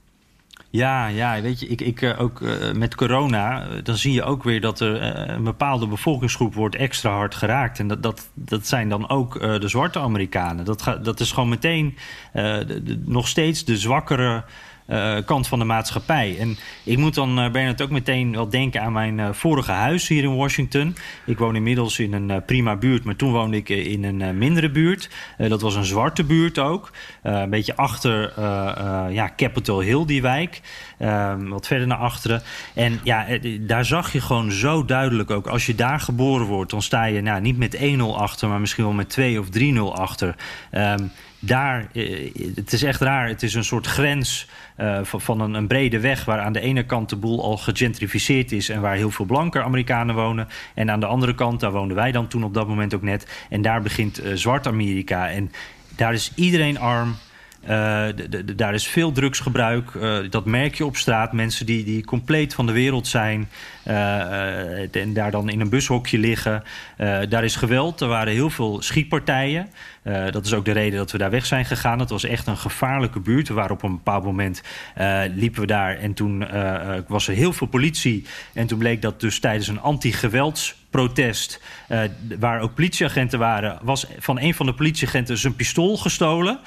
[0.72, 4.24] Ja, ja, weet je, ik, ik eh, ook eh, met corona, eh, dan zie je
[4.24, 7.80] ook weer dat er een bepaalde bevolkingsgroep wordt extra hard geraakt.
[7.80, 10.66] En dat, dat, dat zijn dan ook de zwarte Amerikanen.
[10.66, 11.98] Dat, ga, dat is gewoon meteen
[13.06, 14.44] nog steeds de zwakkere
[14.90, 16.38] eh, kant van de maatschappij.
[16.40, 20.08] En ik moet dan, eh Bernard, ook meteen wel denken aan mijn eh, vorige huis
[20.08, 20.96] hier in Washington.
[21.26, 25.10] Ik woon inmiddels in een prima buurt, maar toen woonde ik in een mindere buurt.
[25.38, 26.92] Dat was een zwarte buurt ook.
[27.24, 28.34] Een beetje achter
[29.12, 30.62] ja, Capitol Hill, die wijk.
[30.98, 32.42] Ehm, wat verder naar achteren.
[32.74, 33.26] En ja,
[33.60, 35.48] daar zag je gewoon zo duidelijk ook.
[35.48, 38.84] Als je daar geboren wordt, dan sta je nou, niet met 1-0 achter, maar misschien
[38.84, 40.36] wel met 2 of 3-0 achter.
[40.72, 41.04] Ehm,
[41.40, 43.28] daar, eh, het is echt raar.
[43.28, 46.26] Het is een soort grens eh, van, een, een brede weg...
[46.26, 48.70] waar aan de ene kant de boel al gegentrificeerd is...
[48.70, 50.48] en waar heel veel blanke Amerikanen wonen.
[50.76, 53.46] En aan de andere kant, daar woonden wij dan toen op dat moment ook net...
[53.50, 55.30] en daar begint eh, Zwart-Amerika.
[55.30, 55.52] En
[55.96, 57.16] daar is iedereen arm...
[58.56, 59.92] Daar is veel drugsgebruik.
[60.30, 61.34] dat merk je op straat.
[61.34, 63.50] Mensen die, die compleet van de wereld zijn.
[63.84, 66.64] en daar dan in een bushokje liggen.
[67.30, 68.02] Daar is geweld.
[68.02, 69.70] Er waren heel veel schietpartijen.
[70.10, 72.00] Eh, dat is ook de reden dat we daar weg zijn gegaan.
[72.00, 73.50] Het was echt een gevaarlijke buurt.
[73.50, 74.62] Waren op een bepaald moment
[74.96, 75.98] eh, liepen we daar.
[75.98, 78.26] En toen eh, was er heel veel politie.
[78.54, 81.62] En toen bleek dat dus tijdens een anti-geweldsprotest...
[82.40, 83.80] waar ook politieagenten waren...
[83.82, 86.60] was van een van de politieagenten zijn pistool gestolen.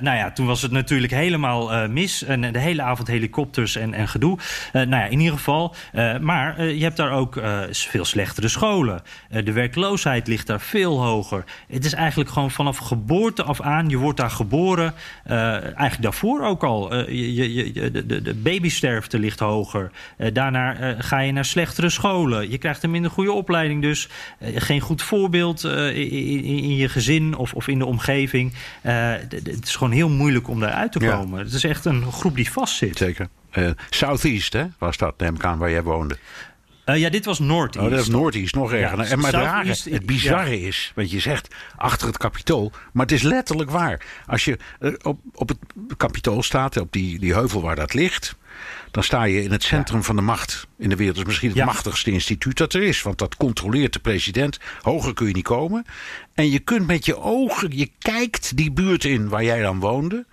[0.00, 2.24] Nou ja, toen was het natuurlijk helemaal mis.
[2.24, 4.38] En de hele avond helikopters en, en gedoe.
[4.72, 5.74] Nou ja, in ieder geval.
[6.20, 7.40] maar je hebt daar ook
[7.70, 9.02] veel slechtere scholen.
[9.28, 11.44] De werkloosheid ligt daar veel hoger.
[11.68, 13.88] Het is eigenlijk gewoon vanaf geboorte af aan.
[13.88, 14.94] Je wordt daar geboren.
[15.24, 16.92] eh, eigenlijk daarvoor ook al.
[16.92, 19.90] Eh, je, je, je- de, de, babysterfte ligt hoger.
[20.16, 22.50] Eh, daarna ga je naar slechtere scholen.
[22.50, 24.08] Je krijgt een minder goede opleiding dus.
[24.54, 28.52] Geen goed voorbeeld in, in, in je gezin of, of in de omgeving.
[28.82, 31.16] Het is gewoon heel moeilijk om daaruit te Ja.
[31.16, 31.38] komen.
[31.44, 32.96] Het is echt een groep die vastzit.
[32.98, 33.28] Zeker.
[33.90, 36.16] Southeast, hè, was dat, neem ik aan, waar jij woonde.
[36.84, 37.76] Eh, ja, dit was Noord.
[37.76, 38.98] Oh, dat is Noordeast, nog erger.
[38.98, 42.72] Ja, en maar het, rare, het bizarre is, wat je zegt, achter het kapitool.
[42.92, 44.06] Maar het is letterlijk waar.
[44.26, 45.58] Als je eh, op, op het
[45.96, 48.36] kapitool staat, op die, die heuvel waar dat ligt...
[48.90, 51.16] dan sta je in het centrum van de macht in de wereld.
[51.16, 53.02] Dat is misschien het machtigste instituut dat er is.
[53.02, 54.58] Want dat controleert de president.
[54.80, 55.84] Hoger kun je niet komen.
[56.34, 60.26] En je kunt met je ogen, je kijkt die buurt in waar jij dan woonde...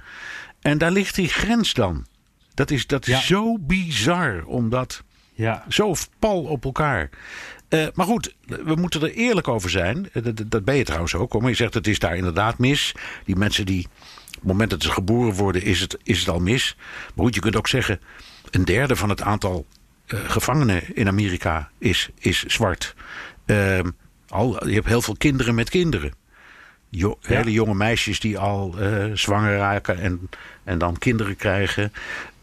[0.62, 2.06] en daar ligt die grens dan.
[2.54, 5.04] Dat is, dat is zo bizar, omdat...
[5.40, 5.64] Ja.
[5.70, 7.10] Zo pal op elkaar.
[7.68, 10.10] Eh, maar goed, we moeten er eerlijk over zijn.
[10.14, 11.32] Eh, Dat, dat ben je trouwens ook.
[11.32, 11.42] hoor.
[11.42, 12.96] Maar je zegt het is daar inderdaad mis.
[13.26, 13.88] Die mensen die
[14.28, 16.76] op het moment dat ze geboren worden, is het, is het al mis.
[17.16, 18.00] Maar goed, je kunt ook zeggen,
[18.52, 19.66] een derde van het aantal
[20.06, 22.96] eh, gevangenen in Amerika is, is zwart.
[23.46, 23.90] Ehm,
[24.30, 26.14] al, je hebt heel veel kinderen met kinderen.
[26.90, 27.36] Jo- Ja.
[27.36, 28.76] Hele jonge meisjes die al
[29.14, 30.30] zwanger raken en,
[30.64, 31.94] en dan kinderen krijgen.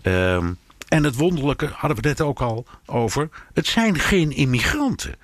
[0.03, 0.53] Ehm,
[0.89, 3.29] en het wonderlijke hadden we net ook al over.
[3.55, 5.15] Het zijn geen immigranten.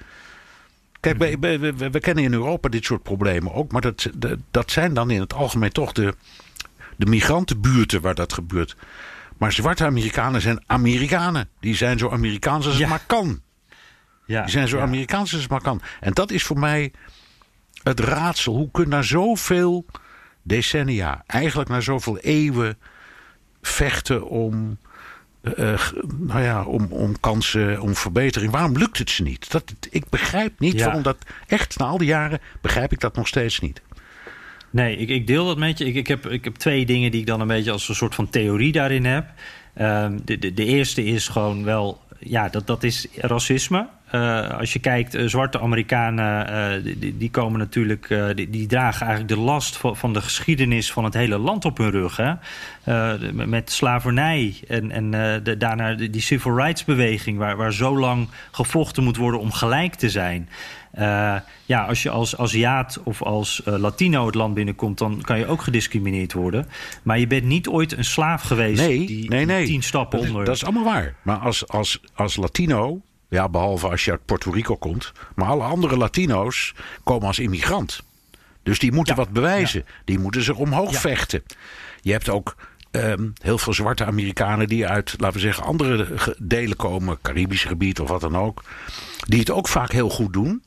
[1.01, 3.73] Kijk, we, we, we kennen in Europa dit soort problemen ook.
[3.73, 6.15] Maar dat, dat- dat zijn dan in het algemeen toch de,
[6.97, 8.77] de migrantenbuurten waar dat gebeurt.
[9.39, 11.49] Maar zwarte Amerikanen zijn Amerikanen.
[11.61, 12.89] Die zijn zo Amerikaans als het Ja.
[12.89, 13.41] maar kan.
[14.27, 14.43] Ja.
[14.43, 14.83] Die zijn zo ja.
[14.83, 15.83] Amerikaans als het maar kan.
[16.01, 16.93] En dat is voor mij
[17.83, 18.55] het raadsel.
[18.55, 19.87] Hoe kun je na zoveel
[20.43, 22.79] decennia, eigenlijk na zoveel eeuwen,
[23.63, 24.79] vechten om,
[25.43, 25.81] uh,
[26.19, 28.53] nou ja, om, om kansen, om verbetering.
[28.53, 29.51] Waarom lukt het ze niet?
[29.51, 30.85] Dat, ik begrijp niet ja.
[30.85, 31.17] waarom dat.
[31.47, 33.83] Echt, na al die jaren begrijp ik dat nog steeds niet.
[34.71, 35.85] Nee, ik, ik deel dat met je.
[35.85, 38.15] Ik, ik, heb, ik heb twee dingen die ik dan een beetje als een soort
[38.15, 39.27] van theorie daarin heb.
[39.81, 43.89] Um, de, de, de eerste is gewoon wel, ja, dat, dat is racisme.
[44.15, 49.07] Uh, als je kijkt, uh, zwarte Amerikanen, uh, die, die, komen natuurlijk, die, die, dragen
[49.07, 52.17] eigenlijk de last van, van, de geschiedenis van het hele land op hun rug.
[52.17, 52.35] Hè?
[53.47, 55.11] met slavernij en, en
[55.43, 59.95] de, daarna die civil rights beweging, waar, waar zo lang gevochten moet worden om gelijk
[59.95, 60.49] te zijn.
[61.67, 65.63] ja, als je als Aziat of als Latino het land binnenkomt, dan kan je ook
[65.63, 66.69] gediscrimineerd worden.
[67.03, 69.67] Maar je bent niet ooit een slaaf geweest nee, die, nee, nee.
[69.67, 70.45] tien stappen dat, onder.
[70.45, 71.15] Dat is allemaal waar.
[71.23, 73.01] Maar als, als, als Latino
[73.33, 75.13] ja, behalve als je uit Puerto Rico komt.
[75.35, 78.03] Maar alle andere Latino's komen als immigrant.
[78.63, 79.85] Dus die moeten wat bewijzen.
[80.05, 81.43] Die moeten zich omhoog vechten.
[82.01, 82.57] Je hebt ook
[82.91, 86.07] um, heel veel zwarte Amerikanen die uit, laten we zeggen, andere
[86.39, 87.19] delen komen.
[87.23, 88.63] Caribisch gebied of wat dan ook.
[89.27, 90.63] Die het ook vaak heel goed doen.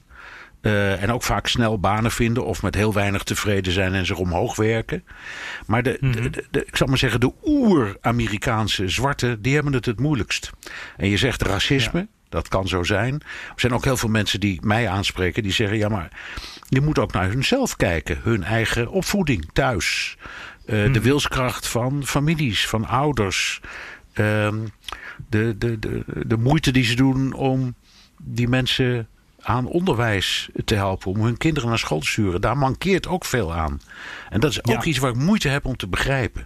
[0.62, 4.18] Uh, en ook vaak snel banen vinden of met heel weinig tevreden zijn en zich
[4.18, 5.04] omhoog werken.
[5.66, 6.22] Maar de, mm -hmm.
[6.22, 10.52] de, de, de, ik zal maar zeggen, de oer-Amerikaanse zwarten, die hebben het het moeilijkst.
[10.98, 12.08] En je zegt racisme.
[12.36, 13.14] Dat kan zo zijn.
[13.24, 15.44] Er zijn ook heel veel mensen die mij aanspreken.
[15.44, 16.10] Die zeggen, ja maar
[16.68, 18.20] je moet ook naar hunzelf kijken.
[18.24, 20.18] Hun eigen opvoeding thuis.
[20.66, 20.94] Uh, hmm.
[20.94, 23.62] De wilskracht van families, van ouders.
[24.14, 24.54] Uh,
[25.30, 27.76] de, de, de, de moeite die ze doen om
[28.22, 29.08] die mensen
[29.42, 31.12] aan onderwijs te helpen.
[31.12, 32.42] Om hun kinderen naar school te sturen.
[32.42, 33.82] Daar mankeert ook veel aan.
[34.30, 34.90] En dat is ook ja.
[34.90, 36.46] iets waar ik moeite heb om te begrijpen.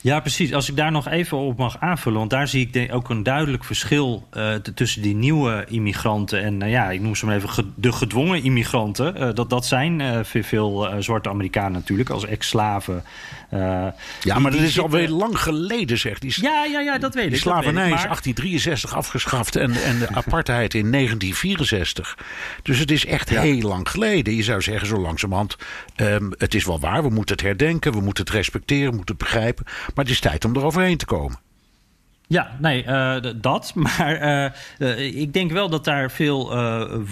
[0.00, 0.52] Ja, precies.
[0.52, 3.64] Als ik daar nog even op mag aanvullen, want daar zie ik ook een duidelijk
[3.64, 7.92] verschil uh, tussen die nieuwe immigranten en, uh, ja, ik noem ze maar even de
[7.92, 9.16] gedwongen immigranten.
[9.16, 13.04] Uh, dat, dat zijn veel, veel zwarte Amerikanen natuurlijk, als ex-slaven.
[13.50, 16.18] Ja, die, maar dat is alweer lang geleden, zeg.
[16.18, 17.30] Die, ja, ja, ja, dat weet ik.
[17.30, 22.18] Die slavernij is 1863 afgeschaft en, en de apartheid in 1964.
[22.62, 23.40] Dus het is echt ja.
[23.40, 24.34] heel lang geleden.
[24.34, 25.56] Je zou zeggen, zo langzamerhand,
[25.96, 29.14] um, het is wel waar, we moeten het herdenken, we moeten het respecteren, we moeten
[29.14, 29.64] het begrijpen.
[29.66, 31.47] Maar het is tijd om eroverheen te komen.
[32.28, 33.72] Ja, nee, uh, dat.
[33.74, 36.56] Maar uh, uh, ik denk wel dat daar veel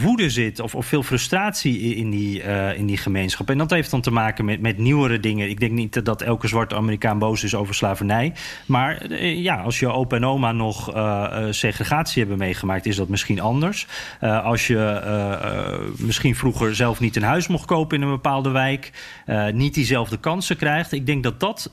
[0.02, 2.42] woede zit of, of, veel frustratie in die,
[2.76, 3.50] in die gemeenschap.
[3.50, 5.48] En dat heeft dan te maken met, met nieuwere dingen.
[5.48, 8.32] Ik denk niet dat elke zwarte Amerikaan boos is over slavernij.
[8.66, 10.92] Maar ja, als je opa en oma nog
[11.50, 13.86] segregatie hebben meegemaakt, is dat misschien anders.
[14.20, 15.00] als je
[15.98, 18.92] misschien vroeger zelf niet een huis mocht kopen in een bepaalde wijk,
[19.52, 20.92] niet diezelfde kansen krijgt.
[20.92, 21.70] Ik denk dat dat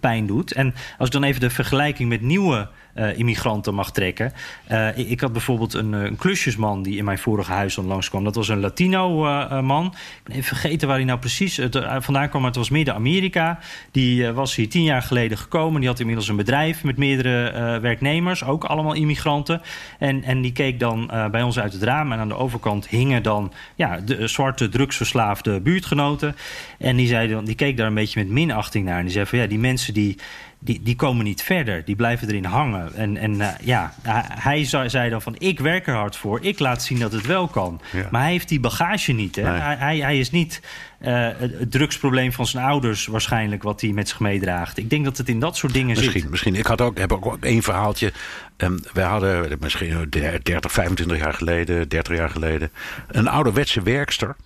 [0.00, 0.52] pijn doet.
[0.52, 2.68] En als ik dan even de vergelijking met nieuwe
[2.98, 4.32] uh, immigranten mag trekken.
[4.70, 8.24] Uh, ik, had bijvoorbeeld een, een, klusjesman die in mijn vorige huis dan langskwam.
[8.24, 9.86] Dat was een Latino-man.
[9.86, 12.40] Ik ben even vergeten waar hij nou precies het, vandaan kwam.
[12.40, 13.58] Maar het was Midden-Amerika.
[13.90, 15.80] Die was hier tien jaar geleden gekomen.
[15.80, 18.44] Die had inmiddels een bedrijf met meerdere werknemers.
[18.44, 19.62] Ook allemaal immigranten.
[19.98, 22.12] En, en die keek dan bij ons uit het raam.
[22.12, 26.36] En aan de overkant hingen dan ja, de zwarte drugsverslaafde buurtgenoten.
[26.78, 28.98] En die, zei die keek daar een beetje met minachting naar.
[28.98, 30.18] En die zei van ja, die mensen die
[30.58, 31.84] die, die komen niet verder.
[31.84, 32.94] Die blijven erin hangen.
[32.94, 33.94] En, en uh, ja,
[34.28, 36.38] hij zei dan van ik werk er hard voor.
[36.42, 37.80] Ik laat zien dat het wel kan.
[37.92, 38.08] Ja.
[38.10, 39.36] Maar hij heeft die bagage niet.
[39.36, 39.42] Hè?
[39.42, 39.60] Nee.
[39.60, 40.60] Hij, hij is niet
[41.00, 44.78] uh, het drugsprobleem van zijn ouders waarschijnlijk wat hij met zich meedraagt.
[44.78, 46.30] Ik denk dat het in dat soort dingen misschien, zit.
[46.30, 46.54] Misschien.
[46.54, 48.12] Ik had ook, heb ook één verhaaltje.
[48.56, 50.06] Um, wij hadden misschien
[50.42, 52.70] 30, 25 jaar geleden, 30 jaar geleden...
[53.08, 54.36] een ouderwetse werkster...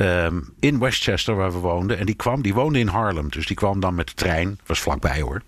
[0.00, 1.98] Um, in Westchester, waar we woonden.
[1.98, 3.30] En die kwam, die woonde in Harlem.
[3.30, 4.58] Dus die kwam dan met de trein.
[4.66, 5.42] Was vlakbij hoor.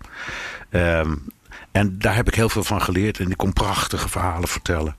[0.71, 1.27] Um,
[1.71, 3.19] en daar heb ik heel veel van geleerd.
[3.19, 4.95] En die kon prachtige verhalen vertellen.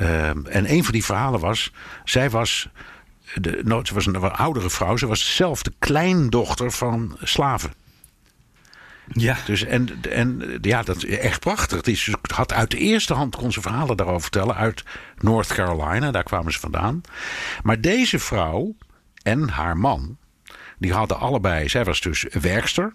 [0.00, 1.72] Um, en een van die verhalen was.
[2.04, 2.68] Zij was.
[3.34, 4.96] De, no, ze was een, een oudere vrouw.
[4.96, 7.72] Ze was zelf de kleindochter van slaven.
[9.12, 9.36] Ja.
[9.46, 11.80] Dus en, en ja, dat is echt prachtig.
[11.80, 11.98] Die
[12.34, 14.56] had uit de eerste hand kon ze verhalen daarover vertellen.
[14.56, 14.84] Uit
[15.18, 17.00] North Carolina, daar kwamen ze vandaan.
[17.62, 18.74] Maar deze vrouw
[19.22, 20.16] en haar man,
[20.78, 21.68] die hadden allebei.
[21.68, 22.94] Zij was dus werkster.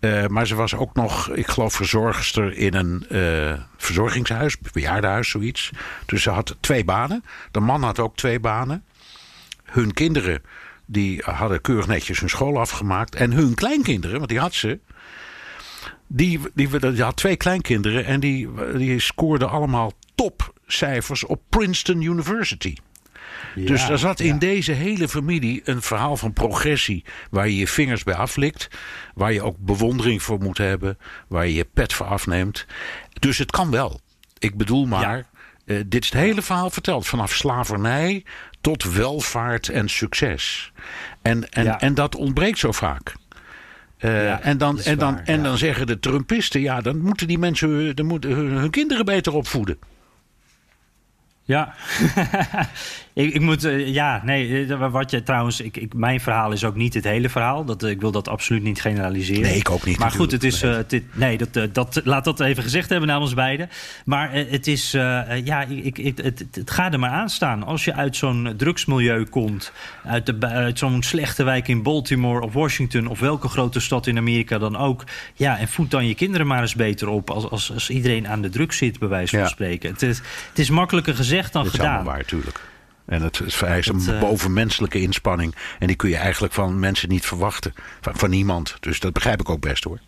[0.00, 5.70] Uh, maar ze was ook nog, ik geloof, verzorgster in een uh, verzorgingshuis, bejaardenhuis, zoiets.
[6.06, 7.24] Dus ze had twee banen.
[7.50, 8.84] De man had ook twee banen.
[9.64, 10.42] Hun kinderen,
[10.86, 13.14] die hadden keurig netjes hun school afgemaakt.
[13.14, 14.80] En hun kleinkinderen, want die had ze,
[16.14, 22.74] die, die, die had twee kleinkinderen en die, die scoorden allemaal topcijfers op Princeton University.
[23.54, 24.38] Ja, dus er zat in ja.
[24.38, 27.04] deze hele familie een verhaal van progressie.
[27.30, 28.68] Waar je je vingers bij aflikt.
[29.14, 30.98] Waar je ook bewondering voor moet hebben.
[31.28, 32.66] Waar je je pet voor afneemt.
[33.20, 34.00] Dus het kan wel.
[34.38, 35.16] Ik bedoel maar.
[35.16, 35.24] Ja.
[35.76, 37.06] eh, dit is het hele verhaal verteld.
[37.06, 38.24] Vanaf slavernij
[38.60, 40.72] tot welvaart en succes.
[41.22, 43.14] En, en, en dat ontbreekt zo vaak.
[44.02, 45.42] Eh, Ja, en dan, en, dan, waar, en ja.
[45.42, 49.34] dan zeggen de Trumpisten: ja, dan moeten die mensen dan moeten hun, hun kinderen beter
[49.34, 49.78] opvoeden.
[51.44, 51.74] Ja,
[53.14, 56.64] ik, ik moet, eh, ja, nee, eh, wat je trouwens, ik, ik, mijn verhaal is
[56.64, 57.64] ook niet het hele verhaal.
[57.64, 59.42] Dat, eh, ik wil dat absoluut niet generaliseren.
[59.42, 62.40] Nee, ik ook niet, Maar goed, het is, het is- nee, dat, dat, laat dat
[62.40, 63.68] even gezegd hebben namens beiden.
[64.04, 64.90] Maar het is,
[65.44, 67.62] ja, ik, ik, het, het, het gaat er maar aan staan.
[67.62, 69.72] Als je uit zo'n drugsmilieu komt,
[70.04, 74.16] uit, de, uit zo'n slechte wijk in Baltimore of Washington of welke grote stad in
[74.18, 75.04] Amerika dan ook,
[75.34, 78.42] ja, en voed dan je kinderen maar eens beter op als, als, als iedereen aan
[78.42, 79.46] de drugs zit, bij wijze van Ja.
[79.48, 79.90] spreken.
[79.90, 81.94] Het is, het is makkelijker gezegd dan Dat is gedaan.
[81.94, 82.60] allemaal waar, tuurlijk.
[83.06, 85.54] En het, het vereist een Dat, eh, bovenmenselijke inspanning.
[85.78, 87.72] En die kun je eigenlijk van mensen niet verwachten.
[88.00, 88.76] Van, van niemand.
[88.80, 89.98] Dus dat begrijp ik ook best hoor.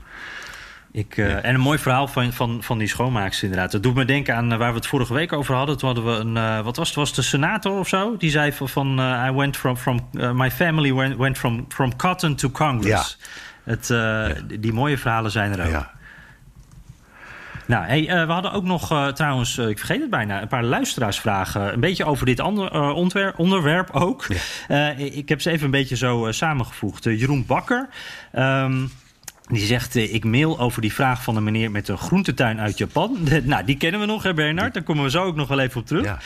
[0.93, 3.73] Ik, eh, En een mooi verhaal van, van, van die schoonmaakers inderdaad.
[3.73, 5.79] Dat doet me denken aan eh, waar we het vorige week over hadden.
[5.79, 8.17] Toen hadden we een, wat was het, was het, de senator of zo?
[8.17, 12.35] Die zei van, van I went from, from my family went, went from, from cotton
[12.35, 13.19] to Congress.
[13.65, 15.87] Het, eh, die- Die mooie verhalen zijn er ook.
[17.67, 20.49] Nou, hey, eh, we hadden ook nog eh, trouwens, eh, ik vergeet het bijna, een
[20.49, 21.73] paar luisteraarsvragen.
[21.73, 24.27] Een beetje over dit ander, onderwerp ook.
[24.97, 27.05] Ik heb ze even een beetje zo samengevoegd.
[27.05, 27.89] Jeroen Bakker.
[28.33, 28.87] ehm,
[29.45, 33.19] die zegt, ik mail over die vraag van een meneer met een groentetuin uit Japan.
[33.43, 34.75] nou, die kennen we nog, hè Bernard?
[34.75, 36.19] Daar komen we zo ook nog wel even op terug.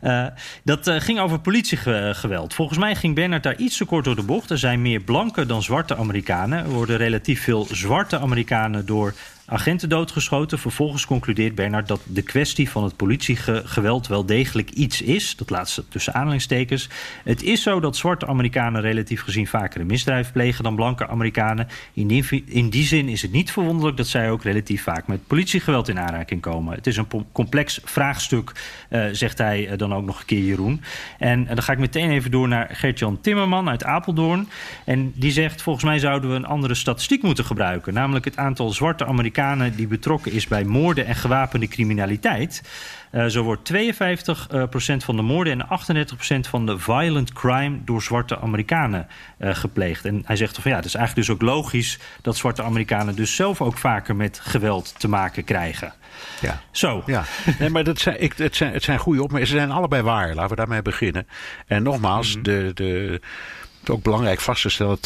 [0.00, 0.34] Ja.
[0.64, 2.54] Dat ging over politiegeweld.
[2.54, 4.50] Volgens mij ging Bernard daar iets te kort door de bocht.
[4.50, 6.58] Er zijn meer blanke dan zwarte Amerikanen.
[6.58, 9.14] Er worden relatief veel zwarte Amerikanen door
[9.50, 10.58] agenten doodgeschoten.
[10.58, 15.36] Vervolgens concludeert Bernard dat de kwestie van het politiegeweld wel degelijk iets is.
[15.36, 16.88] Dat laatste tussen aanhalingstekens.
[17.24, 21.68] Het is zo dat zwarte Amerikanen relatief gezien vaker een misdrijf plegen dan blanke Amerikanen.
[21.92, 25.26] In die, in die zin is het niet verwonderlijk dat zij ook relatief vaak met
[25.26, 26.74] politiegeweld in aanraking komen.
[26.74, 28.52] Het is een complex vraagstuk,
[28.88, 30.82] eh, zegt hij eh, dan ook nog een keer Jeroen.
[31.18, 34.48] En eh, dan ga ik meteen even door naar Gert-Jan Timmerman uit Apeldoorn.
[34.84, 37.94] En die zegt, volgens mij zouden we een andere statistiek moeten gebruiken.
[37.94, 39.38] Namelijk het aantal zwarte Amerikanen
[39.76, 42.62] die betrokken is bij moorden en gewapende criminaliteit.
[43.10, 47.78] Eh, zo wordt 52% eh, procent van de moorden en 38% van de violent crime
[47.84, 49.06] door zwarte Amerikanen
[49.38, 50.04] eh, gepleegd.
[50.04, 53.34] En hij zegt van ja, het is eigenlijk dus ook logisch dat zwarte Amerikanen dus
[53.34, 55.92] zelf ook vaker met geweld te maken krijgen.
[56.40, 56.60] Ja.
[56.70, 57.02] Zo.
[57.06, 57.24] Ja,
[57.58, 59.52] nee, maar dat zijn, ik, het, zijn, het zijn goede opmerkingen.
[59.52, 60.34] Ze zijn allebei waar.
[60.34, 61.26] Laten we daarmee beginnen.
[61.66, 63.20] En nogmaals, de, de,
[63.80, 65.00] het is ook belangrijk vast te stellen: 12%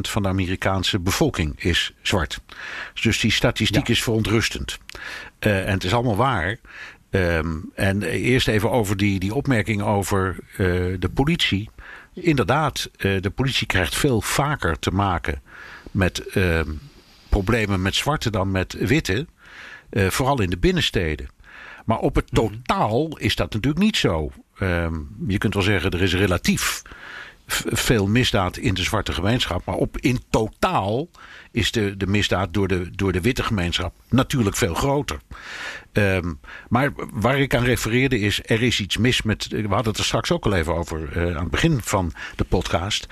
[0.00, 2.40] van de Amerikaanse bevolking is zwart.
[3.02, 3.92] Dus die statistiek Ja.
[3.94, 4.78] is verontrustend.
[5.38, 6.56] Eh, en het is allemaal waar.
[7.10, 10.56] Ehm, en eerst even over die, die opmerking over eh,
[10.98, 11.70] de politie.
[12.14, 15.42] Inderdaad, eh, de politie krijgt veel vaker te maken
[15.90, 16.70] met ehm,
[17.28, 19.26] problemen met zwarte dan met witte.
[20.08, 21.28] Vooral in de binnensteden.
[21.84, 24.30] Maar op het totaal is dat natuurlijk niet zo.
[24.58, 24.94] Ehm,
[25.26, 26.82] je kunt wel zeggen, er is relatief
[27.46, 29.64] veel misdaad in de zwarte gemeenschap.
[29.64, 31.08] Maar op, in totaal
[31.54, 35.18] is de, de misdaad door de, door de witte gemeenschap natuurlijk veel groter.
[35.92, 36.32] Ehm,
[36.68, 39.46] maar waar ik aan refereerde is, er is iets mis met.
[39.48, 42.44] We hadden het er straks ook al even over eh, aan het begin van de
[42.44, 43.06] podcast.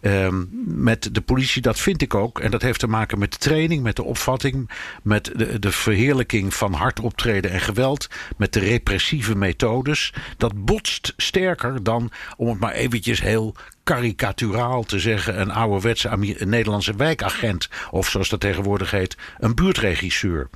[0.00, 2.40] Ehm, met de politie, dat vind ik ook.
[2.40, 4.70] En dat heeft te maken met de training, met de opvatting,
[5.02, 10.12] met de, de verheerlijking van hard optreden en geweld, met de repressieve methodes.
[10.36, 13.54] Dat botst sterker dan, om het maar eventjes heel
[13.86, 16.10] karikaturaal te zeggen, een ouderwetse
[16.44, 17.68] Nederlandse wijkagent.
[17.90, 20.48] Of zoals dat tegenwoordig heet, een buurtregisseur.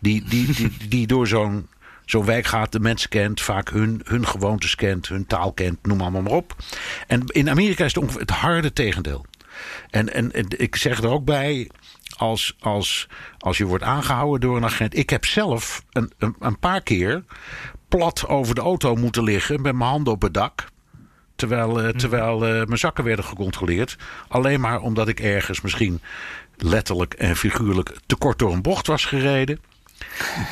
[0.00, 1.68] Die, die, die, die door zo'n
[2.04, 6.00] zo'n wijk gaat, de mensen kent, vaak hun, hun gewoontes kent, hun taal kent, noem
[6.00, 6.56] allemaal maar op.
[7.06, 9.26] En in Amerika is het ongeveer het harde tegendeel.
[9.90, 11.70] En, en, en ik zeg er ook bij,
[12.16, 13.08] als, als,
[13.38, 14.96] als je wordt aangehouden door een agent.
[14.96, 17.24] Ik heb zelf een, een, een paar keer
[17.88, 20.64] plat over de auto moeten liggen met mijn handen op het dak.
[21.36, 23.96] Terwijl, eh, terwijl eh, mijn zakken werden gecontroleerd.
[24.28, 26.00] Alleen maar omdat ik ergens misschien
[26.58, 29.60] letterlijk en figuurlijk te kort door een bocht was gereden.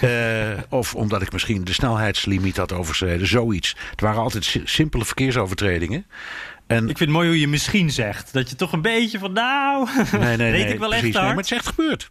[0.01, 0.11] Eh,
[0.69, 3.27] of omdat ik misschien de snelheidslimiet had overschreden.
[3.27, 3.77] Zoiets.
[3.91, 6.07] Het waren altijd si- simpele verkeersovertredingen.
[6.67, 8.33] En, Ik vind het mooi hoe je misschien zegt.
[8.33, 11.07] Dat je toch een beetje van nou, nee, nee, reed nee, ik wel precies.
[11.07, 12.11] echt Nee, maar het is echt gebeurd.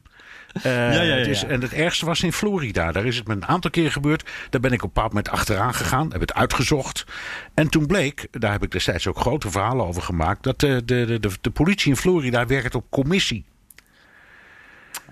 [0.53, 0.63] Eh,
[0.93, 1.47] ja, ja, het is, ja.
[1.47, 2.91] en het ergste was in Florida.
[2.91, 4.29] Daar is het me een aantal keer gebeurd.
[4.49, 6.11] Daar ben ik op een bepaald moment achteraan gegaan.
[6.11, 7.05] Heb het uitgezocht.
[7.53, 10.43] En toen bleek, daar heb ik destijds ook grote verhalen over gemaakt.
[10.43, 13.45] Dat de, de, de, de, de politie in Florida werkt op commissie.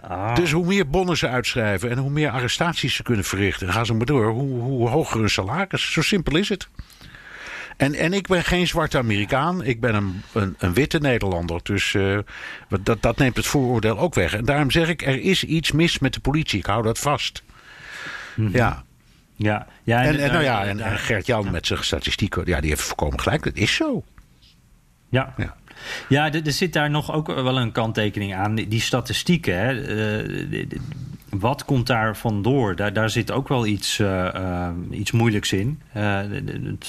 [0.01, 0.35] Ah.
[0.35, 3.85] Dus hoe meer bonnen ze uitschrijven en hoe meer arrestaties ze kunnen verrichten, en gaan
[3.85, 5.91] ze maar door, hoe, hoe hoger hun salaris.
[5.91, 6.67] Zo simpel is het.
[7.77, 11.59] En, en ik ben geen zwarte Amerikaan, ik ben een, een, een witte Nederlander.
[11.63, 12.17] Dus eh,
[12.81, 14.33] dat, dat neemt het vooroordeel ook weg.
[14.33, 16.59] En daarom zeg ik, er is iets mis met de politie.
[16.59, 17.43] Ik hou dat vast.
[18.35, 18.83] Ja,
[19.35, 22.81] Ja, ja en, en, nou ja, en, en Gert-Jan met zijn statistieken, ja, die heeft
[22.81, 23.43] voorkomen gelijk.
[23.43, 24.03] Dat is zo.
[25.09, 25.33] Ja.
[25.37, 25.55] ja.
[26.09, 28.55] Ja, er, zit daar nog ook wel een kanttekening aan.
[28.55, 29.73] Die, statistieken, hè,
[30.49, 30.65] uh,
[31.29, 32.75] wat komt daar vandoor?
[32.75, 35.81] Daar, daar zit ook wel iets, uh, iets moeilijks in.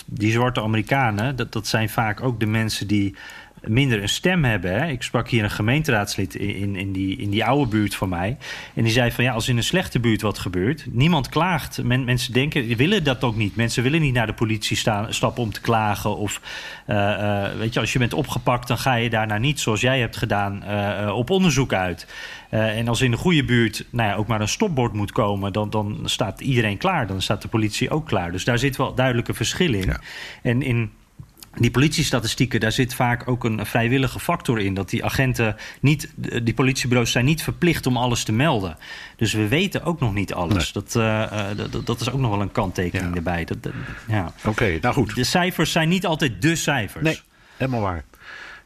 [0.07, 3.15] die zwarte Amerikanen, dat, dat zijn vaak ook de mensen die
[3.67, 4.81] minder een stem hebben.
[4.81, 4.89] Hè?
[4.89, 8.37] Ik sprak hier een gemeenteraadslid in, in, die, in die oude buurt van mij.
[8.75, 11.83] En die zei van ja, als in een slechte buurt wat gebeurt, niemand klaagt.
[11.83, 13.57] mensen denken, die willen dat ook niet.
[13.57, 16.17] Mensen willen niet naar de politie staan, stappen om te klagen.
[16.17, 16.41] Of
[16.87, 20.01] uh, uh, weet je, als je bent opgepakt, dan ga je daarna niet zoals jij
[20.01, 22.07] hebt gedaan uh, op onderzoek uit.
[22.51, 25.71] en als in de goede buurt nou ja, ook maar een stopbord moet komen, dan,
[25.71, 27.07] dan staat iedereen klaar.
[27.07, 28.33] Dan staat de politie ook klaar.
[28.33, 29.87] Dus daar zit wel duidelijke verschil in.
[29.87, 30.01] Ja.
[30.43, 30.91] En in
[31.55, 34.75] die politiestatistieken, daar zit vaak ook een vrijwillige factor in.
[34.75, 38.77] Dat die agenten niet, die politiebureaus zijn niet verplicht om alles te melden.
[39.17, 40.73] Dus we weten ook nog niet alles.
[40.73, 43.45] Dat, uh, dat, dat, is ook nog wel een kanttekening erbij.
[43.45, 43.73] Dat,
[44.09, 44.33] ja.
[44.45, 45.15] Oké, nou goed.
[45.15, 47.05] De cijfers zijn niet altijd de cijfers.
[47.05, 47.21] Nee,
[47.57, 48.05] helemaal waar.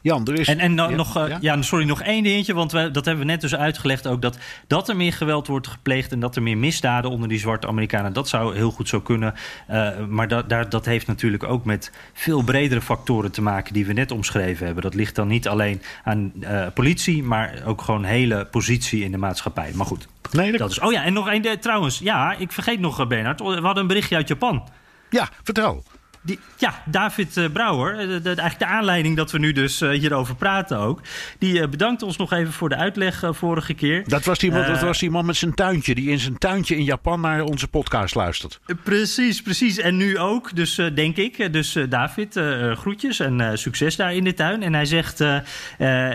[0.01, 0.47] Jan, er is...
[0.47, 1.61] En, en nog, uh, ja?
[1.61, 2.53] sorry, nog één dingetje.
[2.53, 4.21] Want we, dat hebben we net dus uitgelegd ook.
[4.21, 4.37] Dat,
[4.67, 8.13] dat er meer geweld wordt gepleegd en dat er meer misdaden onder die zwarte Amerikanen.
[8.13, 9.33] Dat zou heel goed zo kunnen.
[9.69, 13.85] Uh, maar dat, daar, dat heeft natuurlijk ook met veel bredere factoren te maken die
[13.85, 14.83] we net omschreven hebben.
[14.83, 19.17] Dat ligt dan niet alleen aan uh, politie, maar ook gewoon hele positie in de
[19.17, 19.71] maatschappij.
[19.73, 20.07] Maar goed.
[20.31, 20.59] Nee, dat...
[20.59, 20.79] dat is.
[20.79, 21.59] Oh ja, en nog één.
[21.59, 23.39] Trouwens, ja, ik vergeet nog, Bernard.
[23.39, 24.63] We hadden een berichtje uit Japan.
[25.09, 25.83] Ja, vertel.
[26.27, 29.81] Die, ja, David uh, Brouwer, eh, de, de, eigenlijk de aanleiding dat we nu dus
[29.81, 31.01] uh, hierover praten ook.
[31.39, 34.03] Die uh, bedankt ons nog even voor de uitleg vorige keer.
[34.07, 37.21] Dat was, die man, dat was met zijn tuintje, die in zijn tuintje in Japan
[37.21, 38.59] naar onze podcast luistert.
[38.83, 39.77] precies, precies.
[39.77, 41.53] En nu ook, dus denk ik.
[41.53, 42.39] Dus David,
[42.73, 44.63] groetjes en succes daar in de tuin.
[44.63, 45.23] En hij zegt,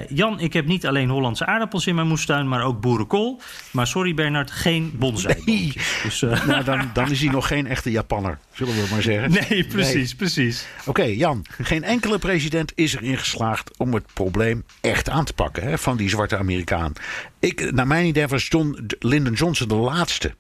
[0.09, 3.41] Jan, ik heb niet alleen Hollandse aardappels in mijn moestuin, maar ook boerenkool.
[3.71, 5.43] Maar sorry Bernard, geen bonsai.
[5.45, 5.73] Nee.
[6.03, 9.31] Dus, nou, dan, dan is hij nog geen echte Japanner, zullen we maar zeggen.
[9.49, 11.45] Nee, precies precies, Oké, Jan.
[11.63, 15.97] Geen enkele president is erin geslaagd om het probleem echt aan te pakken hè, van
[15.97, 16.93] die zwarte Amerikaan.
[17.39, 20.35] Ik, naar mijn idee was John, Lyndon Johnson de laatste.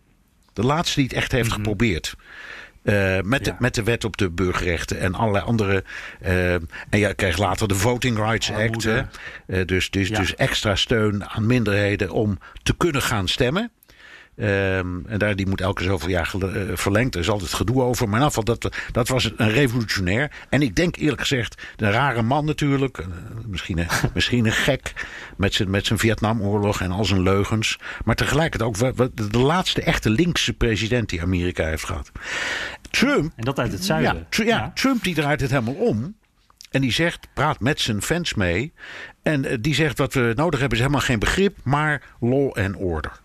[0.52, 1.56] De laatste die het echt heeft mhm.
[1.56, 2.14] geprobeerd.
[2.82, 5.84] Uh, met, de, met de wet op de burgerrechten en allerlei andere.
[6.22, 8.84] Uh, en je krijgt later de Voting Rights Act.
[8.84, 9.02] Uh,
[9.66, 10.18] dus, dus, ja.
[10.18, 13.70] dus extra steun aan minderheden om te kunnen gaan stemmen.
[14.36, 17.14] Um, en daar, die moet elke zoveel jaar uh, verlengd.
[17.14, 18.08] Er is altijd gedoe over.
[18.08, 20.30] Maar in geval, dat, dat was een revolutionair.
[20.48, 22.98] En ik denk eerlijk gezegd, een rare man natuurlijk.
[22.98, 23.06] Uh,
[23.46, 25.06] misschien, een, misschien een gek
[25.36, 27.78] met zijn, met zijn Vietnamoorlog en al zijn leugens.
[28.04, 32.10] Maar tegelijkertijd ook de laatste echte linkse president die Amerika heeft gehad.
[32.90, 33.32] Trump.
[33.36, 34.26] En dat uit het zuiden.
[34.30, 36.14] Ja, ja, Trump die draait het helemaal om.
[36.70, 38.72] En die zegt, praat met zijn fans mee.
[39.22, 42.76] En uh, die zegt, wat we nodig hebben is helemaal geen begrip, maar law and
[42.76, 43.20] order.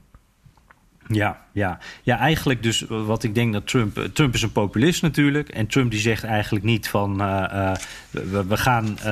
[1.08, 1.80] Ja, ja.
[2.04, 4.10] ja, eigenlijk dus wat ik denk dat Trump...
[4.14, 5.50] Trump is een populist natuurlijk.
[5.50, 7.22] En Trump die zegt eigenlijk niet van...
[7.22, 7.72] Uh, uh,
[8.12, 9.04] we, we, gaan, uh,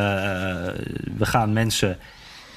[1.18, 1.98] we gaan mensen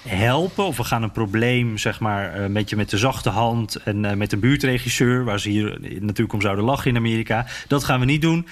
[0.09, 0.65] helpen...
[0.65, 3.77] of we gaan een probleem zeg maar een beetje met de zachte hand...
[3.77, 5.25] en met een buurtregisseur...
[5.25, 7.47] waar ze hier natuurlijk om zouden lachen in Amerika.
[7.69, 8.47] Dat gaan we niet doen.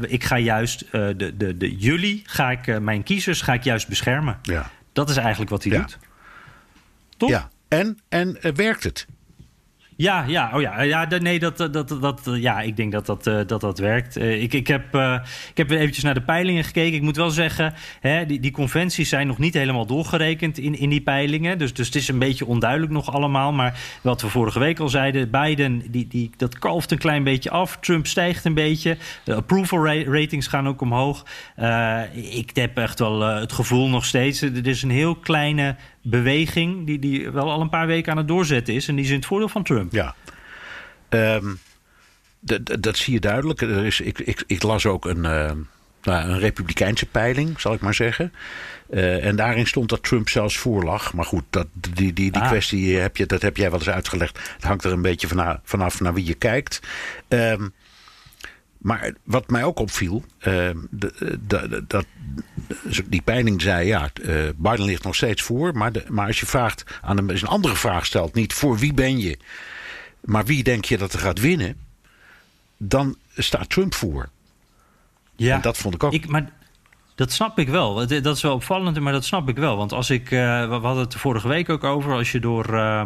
[0.00, 0.84] ik ga juist...
[0.90, 4.38] de, de, de, jullie, ga ik, mijn kiezers, ga ik juist beschermen.
[4.42, 4.70] Ja.
[4.92, 5.78] Dat is eigenlijk wat hij ja.
[5.78, 5.98] doet.
[7.16, 7.28] Toch?
[7.30, 9.06] Ja, en, en werkt het?
[9.98, 13.40] Ja, ja, oh ja, ja nee, dat, dat, dat, ja, ik denk dat dat, eh,
[13.46, 14.18] dat, dat werkt.
[14.18, 14.94] Uh, ik, ik, heb,
[15.50, 16.94] ik heb eventjes naar de peilingen gekeken.
[16.94, 20.88] Ik moet wel zeggen, hè, die, die conventies zijn nog niet helemaal doorgerekend in, in
[20.88, 21.58] die peilingen.
[21.58, 23.52] Dus, dus het is een beetje onduidelijk nog allemaal.
[23.52, 27.50] Maar wat we vorige week al zeiden, Biden, die, die, dat kalft een klein beetje
[27.50, 27.76] af.
[27.76, 28.96] Trump stijgt een beetje.
[29.24, 31.24] De approval ratings gaan ook omhoog.
[32.12, 35.76] ik heb echt wel het gevoel nog steeds, er is een heel kleine
[36.10, 38.88] beweging die, die wel al een paar weken aan het doorzetten is.
[38.88, 39.92] En die is in het voordeel van Trump.
[39.92, 40.14] Ja.
[41.08, 41.58] Um,
[42.80, 43.60] dat zie je duidelijk.
[43.60, 45.50] Er is, ik, ik, ik las ook een, uh,
[46.02, 48.32] nou, een republikeinse peiling, zal ik maar zeggen.
[48.90, 51.12] Uh, en daarin stond dat Trump zelfs voorlag.
[51.12, 52.48] Maar goed, dat, die, die, die ah.
[52.48, 54.52] kwestie heb je, dat heb jij wel eens uitgelegd.
[54.54, 56.80] Het hangt er een beetje vanaf, vanaf naar wie je kijkt.
[57.28, 57.72] Um,
[58.86, 60.70] maar wat mij ook opviel, uh,
[61.86, 62.06] dat
[63.06, 65.76] die peiling zei, ja, uh, Biden ligt nog steeds voor.
[65.76, 68.94] Maar, de, maar als je vraagt aan een, een andere vraag stelt, niet voor wie
[68.94, 69.38] ben je,
[70.20, 71.76] maar wie denk je dat er gaat winnen,
[72.76, 74.28] dan staat Trump voor.
[75.36, 76.12] Ja, en dat vond ik ook.
[76.12, 76.52] Ik, maar
[77.16, 77.94] Dat snap ik wel.
[78.06, 79.76] Dat is wel opvallend, maar dat snap ik wel.
[79.76, 83.02] Want als ik, uh, we hadden het vorige week ook over, als je door uh,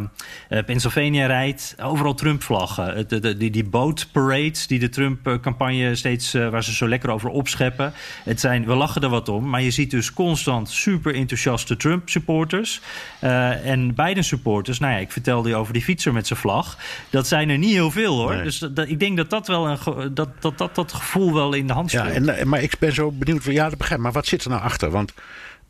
[0.66, 3.08] Pennsylvania rijdt, overal Trump-vlaggen.
[3.08, 7.30] De, de, die, die bootparades die de Trump-campagne steeds, uh, waar ze zo lekker over
[7.30, 7.92] opscheppen.
[8.24, 12.80] Het zijn, we lachen er wat om, maar je ziet dus constant super enthousiaste Trump-supporters.
[13.20, 16.78] en Biden-supporters, nou ja, ik vertelde je over die fietser met zijn vlag.
[17.10, 18.34] Dat zijn er niet heel veel hoor.
[18.34, 18.42] Nee.
[18.42, 21.66] Dus dat, ik denk dat dat wel een, dat, dat, dat, dat gevoel wel in
[21.66, 22.24] de hand speelt.
[22.24, 24.62] Ja, en, maar ik ben zo benieuwd, ja, dat begrijp maar wat zit er nou
[24.62, 24.90] achter?
[24.90, 25.12] Want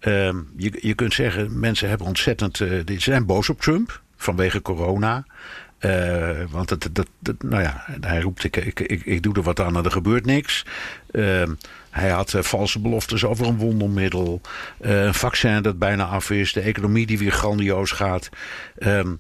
[0.01, 2.57] uh, je, je kunt zeggen, mensen hebben ontzettend.
[2.57, 5.25] Ze zijn boos op Trump vanwege corona.
[5.81, 9.61] Uh, want dat, dat, nou ja, hij roept: ik, ik, ik, ik doe er wat
[9.61, 10.65] aan en er gebeurt niks.
[11.11, 11.55] Ehm,
[11.91, 14.41] hij had valse beloftes over een wondermiddel.
[14.81, 16.53] een vaccin dat bijna af is.
[16.53, 18.29] De economie die weer grandioos gaat.
[18.79, 19.13] Ehm,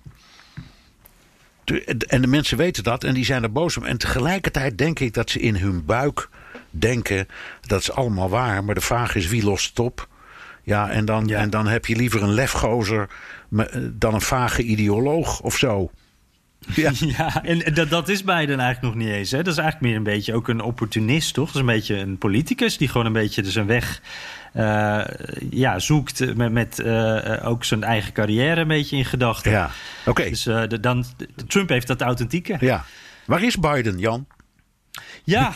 [2.06, 3.84] en de mensen weten dat en die zijn er boos om.
[3.84, 6.28] En tegelijkertijd denk ik dat ze in hun buik
[6.70, 7.28] denken
[7.66, 8.64] dat is allemaal waar.
[8.64, 10.08] Maar de vraag is wie lost het op?
[10.62, 13.08] Ja, en dan, en dan heb je liever een lefgozer
[13.92, 15.90] dan een vage ideoloog of zo.
[16.74, 19.30] Ja, ja en dat, dat is Biden eigenlijk nog niet eens.
[19.30, 19.42] Hè?
[19.42, 21.46] Dat is eigenlijk meer een beetje ook een opportunist, toch?
[21.46, 24.00] Dat is een beetje een politicus die gewoon een beetje zijn weg
[24.54, 25.04] uh,
[25.50, 29.50] ja, zoekt met, met uh, ook zijn eigen carrière een beetje in gedachten.
[29.50, 29.70] Ja,
[30.06, 30.28] oké.
[30.28, 31.04] Dus uh, dan,
[31.46, 32.56] Trump heeft dat authentieke.
[32.60, 32.84] Ja.
[33.26, 34.26] Waar is Biden, Jan?
[35.24, 35.52] Ja.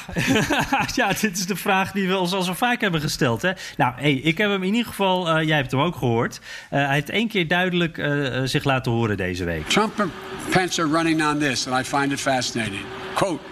[0.95, 3.43] ja, dit is de vraag die we ons al zo vaak hebben gesteld.
[3.43, 3.53] Hè?
[3.77, 6.41] Nou, hey, ik heb hem in ieder geval, uh, jij hebt hem ook gehoord.
[6.43, 9.69] Uh, hij heeft één keer duidelijk uh, zich laten horen deze week.
[9.69, 10.13] Trump and
[10.51, 12.85] Pence are running on this, and I find it fascinating.
[13.15, 13.43] Quote,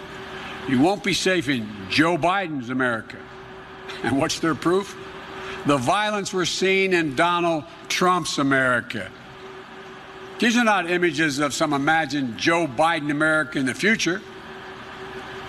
[0.67, 3.17] you won't be safe in Joe Biden's America.
[4.03, 4.95] And what's their proof?
[5.65, 9.09] The violence we're seeing in Donald Trump's America.
[10.39, 14.21] These are not images of some imagined Joe Biden America in the future.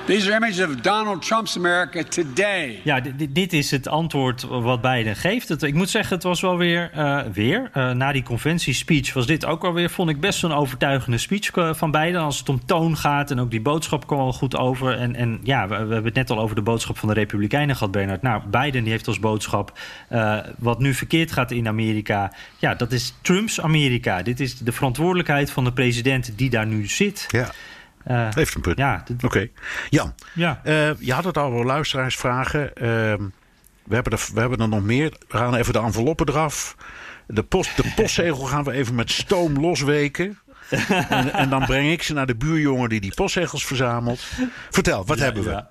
[0.07, 2.81] These are images of Donald Trump's America today.
[2.83, 3.01] Ja,
[3.31, 5.49] dit is het antwoord wat Biden geeft.
[5.49, 9.27] Het, ik moet zeggen, het was wel weer, uh, weer uh, na die conventiespeech was
[9.27, 12.21] dit ook alweer, vond ik best een overtuigende speech uh, van Biden.
[12.21, 14.99] Als het om toon gaat en ook die boodschap kwam al goed over.
[14.99, 17.77] En, en ja, we, we, hebben het net al over de boodschap van de Republikeinen
[17.77, 18.23] gehad, Bernard.
[18.23, 19.79] Nou, Biden die heeft als boodschap
[20.59, 22.33] wat nu verkeerd gaat in Amerika.
[22.59, 24.23] Ja, dat is Trumps Amerika.
[24.23, 27.27] Dit is de verantwoordelijkheid van de president die daar nu zit.
[27.31, 27.51] Ja.
[28.09, 28.79] Uh, Heeft een punt.
[28.79, 29.27] Ja, Oké.
[29.27, 29.53] Okay.
[29.91, 30.61] Jan, ja.
[30.65, 32.63] Uh, je had het al over luisteraarsvragen.
[32.75, 32.83] Uh,
[33.85, 35.13] we, hebben er, we hebben er nog meer.
[35.29, 36.77] We gaan even de enveloppen eraf.
[37.27, 40.39] De, post, de postzegel gaan we even met stoom losweken.
[41.09, 44.25] en, en, dan breng ik ze naar de buurjongen die die postzegels verzamelt.
[44.71, 45.51] Vertel, wat ja, hebben we?
[45.51, 45.69] Ja.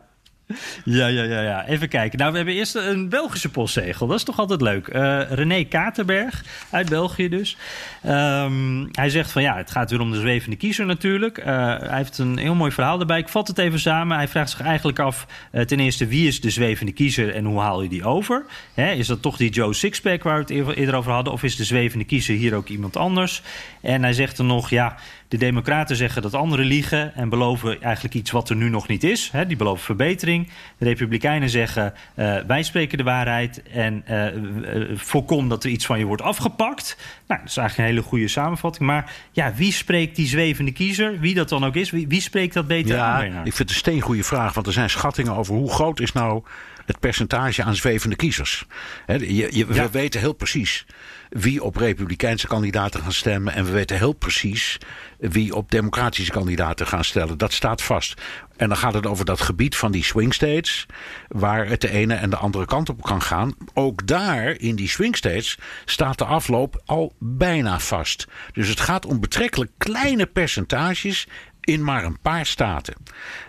[0.86, 1.66] Ja, ja, ja, ja.
[1.66, 2.20] Even kijken.
[2.20, 4.08] Nou, we hebben eerst een Belgische postzegel.
[4.08, 4.88] Dat is toch altijd leuk.
[4.88, 7.58] Uh, René Katerberg, uit België dus.
[8.06, 11.38] Um, hij zegt van ja, het gaat weer om de zwevende kiezer natuurlijk.
[11.38, 13.20] Uh, hij heeft een heel mooi verhaal erbij.
[13.20, 14.18] Ik vat het even samen.
[14.18, 17.60] Hij vraagt zich eigenlijk af, uh, ten eerste, wie is de zwevende kiezer en hoe
[17.60, 18.46] haal je die over?
[18.74, 21.34] Hè, is dat toch die Joe Sixpack waar we het eerder over hadden?
[21.34, 23.42] Of is de zwevende kiezer hier ook iemand anders?
[23.82, 24.96] En hij zegt er nog, ja,
[25.34, 29.04] de Democraten zeggen dat anderen liegen en beloven eigenlijk iets wat er nu nog niet
[29.04, 29.30] is.
[29.32, 30.50] Hè, die beloven verbetering.
[30.78, 35.86] De Republikeinen zeggen uh, wij spreken de waarheid en uh, uh, voorkom dat er iets
[35.86, 36.98] van je wordt afgepakt.
[37.28, 38.86] Nou, dat is eigenlijk een hele goede samenvatting.
[38.86, 41.20] Maar ja, wie spreekt die zwevende kiezer?
[41.20, 43.24] Wie dat dan ook is, wie, wie spreekt dat beter ja, aan?
[43.26, 46.44] Ik vind het een steengoede vraag, want er zijn schattingen over hoe groot is nou
[46.86, 48.66] het percentage aan zwevende kiezers.
[49.06, 49.66] He, je, je, ja.
[49.66, 50.86] We weten heel precies
[51.34, 53.54] wie op republikeinse kandidaten gaan stemmen.
[53.54, 54.78] En we weten heel precies
[55.18, 57.38] wie op democratische kandidaten gaan stellen.
[57.38, 58.22] Dat staat vast.
[58.56, 60.86] En dan gaat het over dat gebied van die swing states.
[61.28, 63.56] Waar het de ene en de andere kant op kan gaan.
[63.74, 68.28] Ook daar, in die swing states, staat de afloop al bijna vast.
[68.52, 71.28] Dus het gaat om betrekkelijk kleine percentages
[71.62, 72.94] in maar een paar staten.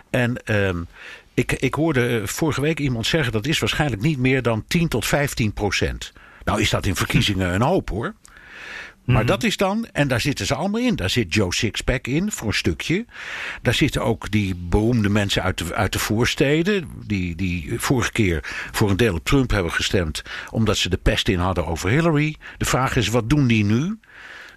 [0.09, 0.87] En um,
[1.33, 5.05] ik, ik hoorde vorige week iemand zeggen dat is waarschijnlijk niet meer dan 10 tot
[5.05, 6.13] 15 procent.
[6.45, 8.13] Nou is dat in verkiezingen een hoop hoor.
[9.05, 9.25] Maar mm-hmm.
[9.25, 10.95] dat is dan, en daar zitten ze allemaal in.
[10.95, 13.05] Daar zit Joe Sixpack in voor een stukje.
[13.61, 16.89] Daar zitten ook die beroemde mensen uit de, uit de voorsteden.
[17.05, 18.39] Die, die vorige keer
[18.71, 20.21] voor een deel op Trump hebben gestemd.
[20.51, 22.35] Omdat ze de pest in hadden over Hillary.
[22.57, 23.99] De vraag is, wat doen die nu?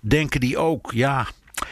[0.01, 1.27] Denken die ook, ja,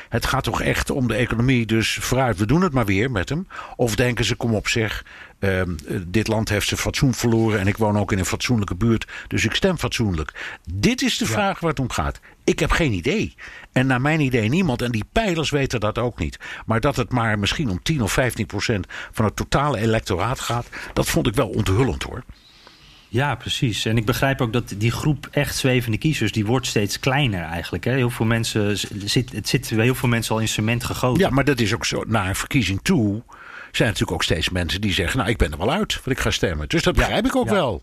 [0.08, 3.28] het gaat toch echt om de economie, dus vooruit, we doen het maar weer met
[3.28, 3.46] hem.
[3.76, 5.04] Of denken ze, kom op zeg,
[5.38, 5.62] uh,
[6.06, 9.44] dit land heeft zijn fatsoen verloren en ik woon ook in een fatsoenlijke buurt, dus
[9.44, 10.58] ik stem fatsoenlijk.
[10.72, 11.30] Dit is de ja.
[11.30, 12.20] vraag waar het om gaat.
[12.44, 13.34] Ik heb geen idee.
[13.72, 14.82] En naar mijn idee niemand.
[14.82, 16.38] En die pijlers weten dat ook niet.
[16.66, 20.68] Maar dat het maar misschien om 10 of 15 procent van het totale electoraat gaat,
[20.92, 22.24] dat vond ik wel onthullend hoor.
[23.08, 23.84] Ja, precies.
[23.84, 26.32] En ik begrijp ook dat die groep echt zwevende kiezers...
[26.32, 27.84] die wordt steeds kleiner eigenlijk.
[27.84, 27.92] Hè?
[27.92, 28.78] Heel veel mensen
[29.08, 31.22] zit, het zit bij heel veel mensen al in cement gegoten.
[31.22, 32.04] Ja, maar dat is ook zo.
[32.06, 33.22] Naar een verkiezing toe
[33.76, 35.18] zijn natuurlijk ook steeds mensen die zeggen...
[35.18, 36.68] nou, ik ben er wel uit wat ik ga stemmen.
[36.68, 37.82] Dus dat begrijp ik ook wel.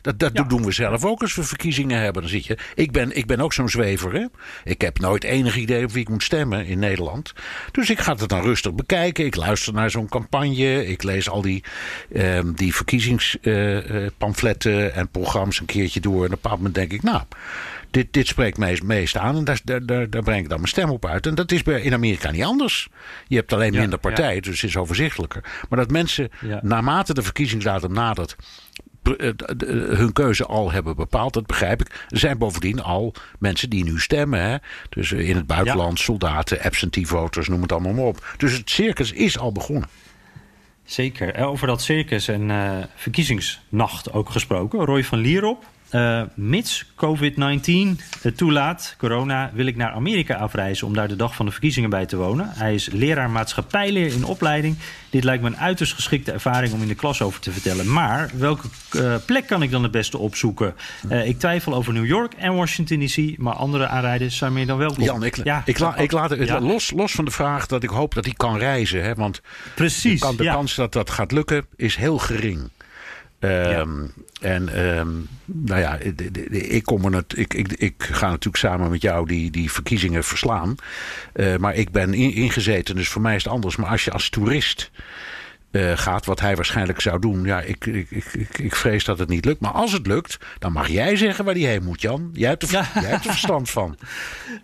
[0.00, 2.22] Dat, dat doen we zelf ook als we verkiezingen hebben.
[2.22, 2.58] Dan zit je.
[2.74, 4.12] Ik ben, ik ben ook zo'n zwever.
[4.12, 4.26] Hè?
[4.64, 7.32] Ik heb nooit enig idee op wie ik moet stemmen in Nederland.
[7.70, 9.24] Dus ik ga het dan rustig bekijken.
[9.24, 10.86] Ik luister naar zo'n campagne.
[10.86, 11.64] Ik lees al die,
[12.12, 16.12] ehm, die verkiezingspamfletten en programma's een keertje door.
[16.12, 17.22] En op een bepaald moment denk ik, nou
[17.90, 19.36] dit, dit spreekt mij het meest aan.
[19.36, 21.26] En daar, daar, breng ik dan mijn stem op uit.
[21.26, 22.88] En dat is in Amerika niet anders.
[23.26, 25.44] Je hebt alleen minder partijen, dus het is overzichtelijker.
[25.68, 26.30] Maar dat mensen,
[26.62, 28.36] naarmate de verkiezingsdatum nadert
[29.96, 32.06] hun keuze al hebben bepaald, dat begrijp ik.
[32.08, 34.42] Er zijn bovendien al mensen die nu stemmen.
[34.42, 34.56] Hè?
[34.88, 38.34] Dus in het buitenland, soldaten, absentee voters, noem het allemaal maar op.
[38.36, 39.88] Dus het circus is al begonnen.
[40.84, 41.46] Zeker.
[41.46, 44.84] Over dat circus en uh, verkiezingsnacht ook gesproken.
[44.84, 50.94] Roy van Lierop, uh, mits COVID-19 het toelaat, corona, wil ik naar Amerika afreizen om
[50.94, 52.50] daar de dag van de verkiezingen bij te wonen.
[52.54, 54.76] Hij is leraar maatschappijleer in opleiding.
[55.10, 57.92] Dit lijkt me een uiterst geschikte ervaring om in de klas over te vertellen.
[57.92, 58.66] Maar welke
[58.96, 60.74] uh, plek kan ik dan het beste opzoeken?
[61.10, 64.78] Uh, ik twijfel over New York en Washington DC, maar andere aanrijders zijn meer dan
[64.78, 65.04] welkom.
[65.04, 66.60] Jan, ik, ja, ik, la, ik laat het ja.
[66.60, 69.02] los, los van de vraag dat ik hoop dat hij kan reizen.
[69.02, 69.40] Hè, want
[69.74, 70.52] Precies, de, de ja.
[70.52, 72.70] kans dat dat gaat lukken is heel gering.
[73.40, 75.98] Um, En um, nou ja,
[76.50, 80.74] ik, kom er, ik, ik, ik ga natuurlijk samen met jou die, die verkiezingen verslaan.
[81.34, 83.76] Uh, maar ik ben in, ingezeten, dus voor mij is het anders.
[83.76, 84.90] Maar als je als toerist
[85.70, 87.44] uh, gaat, wat hij waarschijnlijk zou doen.
[87.44, 89.60] Ja, ik, ik, ik, ik vrees dat het niet lukt.
[89.60, 92.30] Maar als het lukt, dan mag jij zeggen waar hij heen moet, Jan.
[92.32, 92.84] Jij hebt er, ja.
[93.00, 93.96] jij hebt er verstand van.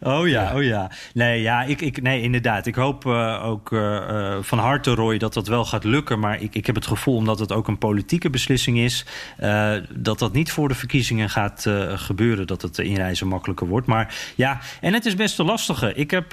[0.01, 0.91] Oh ja, oh ja.
[1.15, 2.67] Nee, ja, ik, ik, nee inderdaad.
[2.67, 6.19] Ik hoop uh, ook uh, van harte, Roy, dat dat wel gaat lukken.
[6.19, 9.05] Maar ik, ik heb het gevoel, omdat het ook een politieke beslissing is...
[9.91, 12.47] dat dat niet voor de verkiezingen gaat gebeuren.
[12.47, 13.87] Dat het inreizen makkelijker wordt.
[13.87, 15.95] Maar ja, en het is best een lastige.
[15.95, 16.31] Ik heb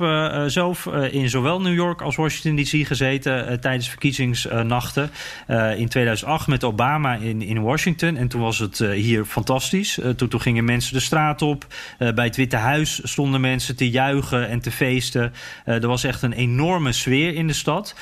[0.48, 2.88] zelf in zowel New York als Washington D.C.
[2.88, 5.12] gezeten tijdens verkiezings nachten.
[5.48, 8.18] Uh, in 2008 met Obama in, in Washington.
[8.18, 10.00] En toen was het uh, hier fantastisch.
[10.00, 11.66] Uh, toen, toen gingen mensen de straat op.
[11.98, 15.34] bij het Witte Huis stonden mensen te juichen en te feesten.
[15.66, 17.96] er was echt een enorme sfeer in de stad.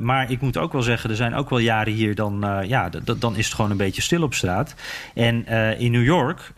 [0.00, 2.14] maar ik moet ook wel zeggen, er zijn ook wel jaren hier...
[2.14, 4.74] dan, ja, dan is het gewoon een beetje stil op straat.
[5.14, 5.46] En
[5.78, 6.52] in New York,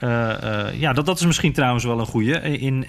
[0.79, 2.41] ja, dat, dat is misschien trouwens wel een goede.
[2.41, 2.81] In,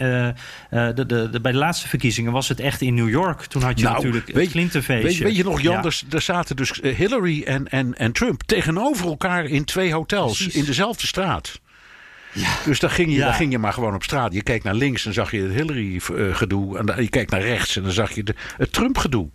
[0.70, 3.42] de, de, de, bij de laatste verkiezingen was het echt in New York.
[3.42, 5.08] Toen had je nou, natuurlijk weet, het Clinton-feestje.
[5.08, 5.84] Weet, weet, je nog, Jan, ja.
[5.84, 10.56] er, er zaten dus Hillary en, en, en Trump tegenover elkaar in twee hotels Precies.
[10.56, 11.60] in dezelfde straat.
[12.32, 12.50] Ja.
[12.66, 13.32] Dus dan ging, je, ja.
[13.32, 14.34] ging je maar gewoon op straat.
[14.34, 16.78] Je keek naar links en zag je het Hillary-gedoe.
[16.78, 19.30] En je keek naar rechts en dan zag je de, het Trump-gedoe.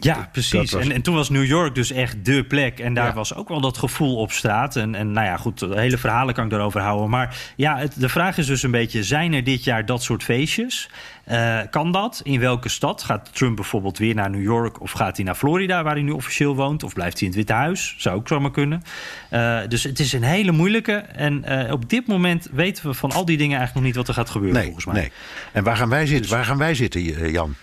[0.00, 0.72] Ja, precies.
[0.72, 0.82] Was...
[0.82, 2.78] En, en toen was New York dus echt dé plek.
[2.78, 3.14] En daar ja.
[3.14, 4.76] was ook wel dat gevoel op straat.
[4.76, 7.10] En, en nou ja, goed, de hele verhalen kan ik daarover houden.
[7.10, 9.02] Maar ja, het, de vraag is dus een beetje...
[9.02, 10.90] zijn er dit jaar dat soort feestjes?
[11.30, 12.20] Uh, kan dat?
[12.24, 13.02] In welke stad?
[13.02, 14.80] Gaat Trump bijvoorbeeld weer naar New York...
[14.80, 16.82] of gaat hij naar Florida, waar hij nu officieel woont?
[16.82, 17.94] Of blijft hij in het Witte Huis?
[17.98, 18.82] Zou ook zomaar kunnen.
[19.30, 20.92] Uh, dus het is een hele moeilijke.
[20.96, 23.96] En uh, op dit moment weten we van al die dingen eigenlijk nog niet...
[23.96, 24.94] wat er gaat gebeuren, nee, volgens mij.
[24.94, 25.12] Nee.
[25.52, 27.54] En waar gaan wij zitten, waar gaan wij zitten Jan?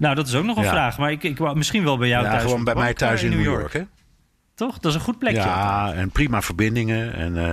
[0.00, 0.70] Nou, dat is ook nog een ja.
[0.70, 0.98] vraag.
[0.98, 2.42] Maar ik, ik wou misschien wel bij jou ja, thuis.
[2.42, 3.60] Gewoon bij mij thuis in New York.
[3.60, 3.82] York hè?
[4.54, 4.78] Toch?
[4.78, 5.40] Dat is een goed plekje.
[5.40, 7.14] Ja, en prima verbindingen.
[7.14, 7.52] En, uh,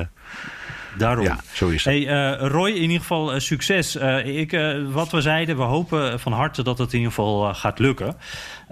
[0.97, 1.25] Daarom.
[1.25, 1.93] Ja, zo is het.
[1.93, 3.95] Hey, uh, Roy, in ieder geval uh, succes.
[4.23, 8.15] Ik, wat we zeiden, we hopen van harte dat het in ieder geval gaat lukken.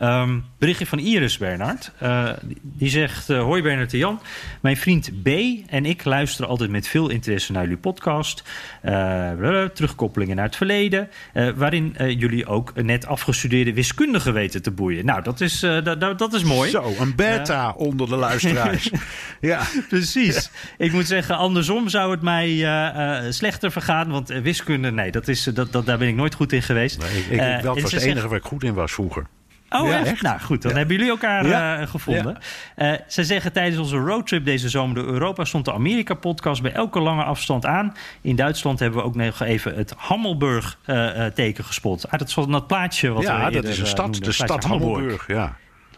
[0.02, 1.92] Um, berichtje van Iris Bernhard.
[2.04, 2.30] Uh,
[2.62, 4.20] die zegt: uh, Hoi Bernhard en Jan.
[4.62, 5.28] Mijn vriend B
[5.68, 8.44] en ik luisteren altijd met veel interesse naar jullie podcast.
[8.84, 11.10] Uh, terugkoppelingen naar het verleden.
[11.56, 15.06] waarin jullie ook net afgestudeerde wiskundigen weten te boeien.
[15.06, 16.70] Nou, dat is, dat, dat is mooi.
[16.70, 18.90] Zo, een beta onder de luisteraars.
[19.42, 20.52] ja, precies.
[20.78, 22.68] Ik moet zeggen, andersom zou het mij
[23.30, 24.10] slechter vergaan.
[24.10, 27.00] Want wiskunde, nee, dat is, dat, dat, daar ben ik nooit goed in geweest.
[27.00, 29.26] Nee, ik, ik, dat was het enige zegt, waar ik goed in was vroeger.
[29.82, 30.22] Oh, ja, echt?
[30.22, 30.78] Nou goed, dan ja.
[30.78, 31.82] hebben jullie elkaar ja.
[31.82, 32.38] uh, gevonden.
[32.78, 37.00] Uh, ze zeggen tijdens onze roadtrip deze zomer door Europa stond de Amerika-podcast bij elke
[37.00, 37.94] lange afstand aan.
[38.22, 42.12] In Duitsland hebben we ook nog even het Hammelburg-teken uh, gespot.
[42.12, 44.98] Ah, dat dat plaatje wat ja, we dat is een stad, de stad Hammelburg.
[44.98, 45.28] Hammelburg.
[45.28, 45.56] Ja.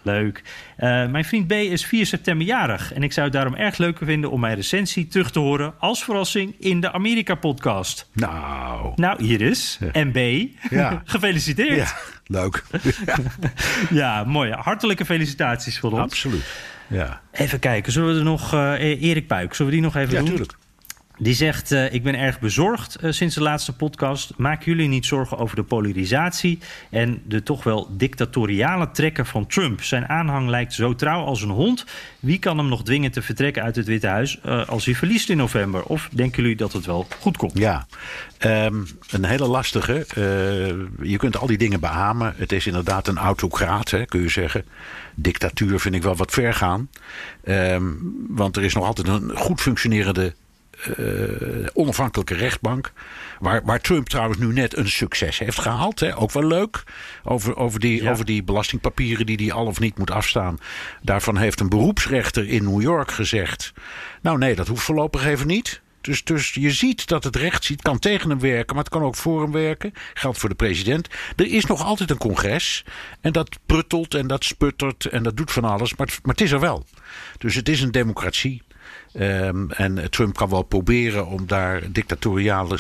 [0.08, 0.44] Leuk.
[0.80, 2.94] Uh, mijn vriend B is 4 september jarig.
[2.94, 6.04] En ik zou het daarom erg leuk vinden om mijn recensie terug te horen als
[6.04, 8.10] verrassing in de Amerika-podcast.
[8.14, 8.92] Nou.
[8.96, 10.18] Nou, Iris en B,
[10.70, 11.02] ja.
[11.06, 11.78] gefeliciteerd.
[11.78, 11.96] Ja,
[12.26, 12.64] leuk.
[13.90, 14.52] ja, mooi.
[14.52, 16.02] Hartelijke felicitaties voor ons.
[16.02, 16.46] Absoluut.
[16.88, 17.22] Ja.
[17.32, 18.54] Even kijken, zullen we er nog...
[18.54, 20.28] Uh, Erik Puik, zullen we die nog even ja, doen?
[20.28, 20.54] Tuurlijk.
[21.20, 24.34] Die zegt: uh, Ik ben erg bezorgd uh, sinds de laatste podcast.
[24.36, 26.60] Maak jullie niet zorgen over de polarisatie
[26.90, 29.84] en de toch wel dictatoriale trekken van Trump.
[29.84, 31.86] Zijn aanhang lijkt zo trouw als een hond.
[32.20, 35.30] Wie kan hem nog dwingen te vertrekken uit het Witte Huis uh, als hij verliest
[35.30, 35.84] in november?
[35.84, 37.58] Of denken jullie dat het wel goed komt?
[37.58, 37.88] Ja,
[38.46, 40.06] um, een hele lastige.
[41.02, 42.34] je kunt al die dingen beamen.
[42.38, 44.66] Het is inderdaad een autocraat, hè, kun je zeggen.
[45.16, 46.90] Dictatuur vind ik wel wat ver gaan.
[47.44, 50.34] Um, want er is nog altijd een goed functionerende
[51.74, 52.92] onafhankelijke rechtbank.
[53.40, 56.00] Waar, waar Trump trouwens nu net een succes heeft gehaald.
[56.00, 56.18] Hè.
[56.18, 56.84] Ook wel leuk.
[57.24, 58.12] Over, over, die, ja.
[58.12, 60.58] over die belastingpapieren die hij al of niet moet afstaan.
[61.02, 63.74] Daarvan heeft een beroepsrechter in New York gezegd.
[64.22, 65.82] Nou nee, dat hoeft voorlopig even niet.
[66.02, 69.02] Dus, dus je ziet dat het recht ziet, kan tegen hem werken, maar het kan
[69.02, 69.94] ook voor hem werken.
[70.14, 71.08] Geldt voor de president.
[71.36, 72.86] Er is nog altijd een congres.
[73.22, 75.96] En dat pruttelt en dat sputtert en dat doet van alles.
[75.96, 76.86] Maar, maar het is er wel.
[77.38, 78.62] Dus het is een democratie.
[79.14, 82.80] Um, en Trump kan wel proberen om daar dictatoriale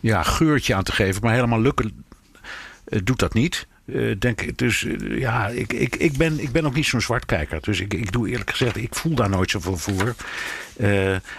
[0.00, 1.22] ja, geurtje aan te geven.
[1.22, 2.04] Maar helemaal lukken
[2.88, 3.66] uh, doet dat niet.
[3.84, 7.58] Uh, denk, dus uh, ja, ik, ik, ik, ben, ik ben ook niet zo'n zwartkijker.
[7.60, 10.14] Dus ik, ik doe eerlijk gezegd, ik voel daar nooit zoveel voor.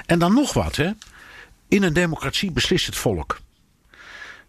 [0.05, 0.89] en dan nog wat, hè.
[1.67, 3.39] In een democratie beslist het volk.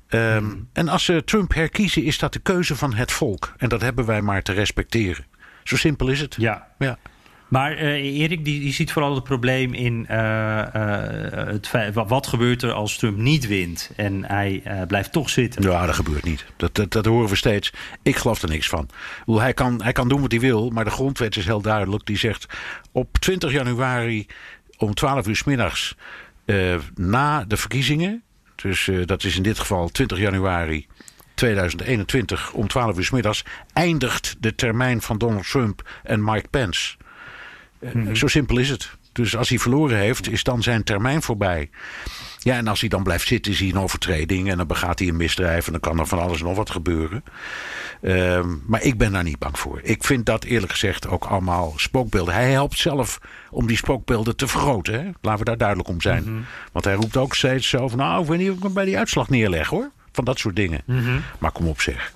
[0.08, 0.68] Um, hmm.
[0.72, 3.54] En als ze Trump herkiezen, is dat de keuze van het volk.
[3.56, 5.26] En dat hebben wij maar te respecteren.
[5.64, 6.34] Zo simpel is het.
[6.38, 6.66] Ja.
[6.78, 6.98] ja.
[7.50, 12.72] Maar uh, Erik, die, ziet vooral het probleem in uh, uh, het wat gebeurt er
[12.72, 15.62] als Trump niet wint en hij blijft toch zitten.
[15.62, 16.44] Ja, dat gebeurt niet.
[16.56, 17.72] Dat, dat, dat, horen we steeds.
[18.02, 18.88] Ik geloof er niks van.
[19.26, 22.06] Hij kan, hij kan doen wat hij wil, maar de grondwet is heel duidelijk.
[22.06, 22.46] Die zegt
[22.92, 24.26] op 20 januari
[24.76, 25.96] om 12 uur s middags
[26.94, 28.22] na de verkiezingen,
[28.54, 30.86] dus dat is in dit geval 20 januari
[31.34, 36.96] 2021 om 12 uur s middags, eindigt de termijn van Donald Trump en Mike Pence.
[37.92, 38.90] Mm Zo simpel is het.
[39.12, 41.70] Dus als hij verloren heeft, is dan zijn termijn voorbij.
[42.38, 44.50] Ja, en als hij dan blijft zitten, is hij een overtreding.
[44.50, 45.66] En dan begaat hij een misdrijf.
[45.66, 47.24] En dan kan er van alles en nog wat gebeuren.
[48.02, 49.80] Uh, maar ik ben daar niet bang voor.
[49.82, 52.34] Ik vind dat eerlijk gezegd ook allemaal spookbeelden.
[52.34, 53.20] Hij helpt zelf
[53.50, 54.94] om die spookbeelden te vergroten.
[54.94, 55.10] Hè?
[55.20, 56.22] Laten we daar duidelijk om zijn.
[56.22, 56.44] Mm -hmm.
[56.72, 57.98] Want hij roept ook steeds zo van...
[57.98, 59.90] nou, ik weet niet of ik me bij die uitslag neerleg hoor.
[60.12, 60.82] Van dat soort dingen.
[60.86, 61.22] Mm -hmm.
[61.38, 62.12] Maar kom op zeg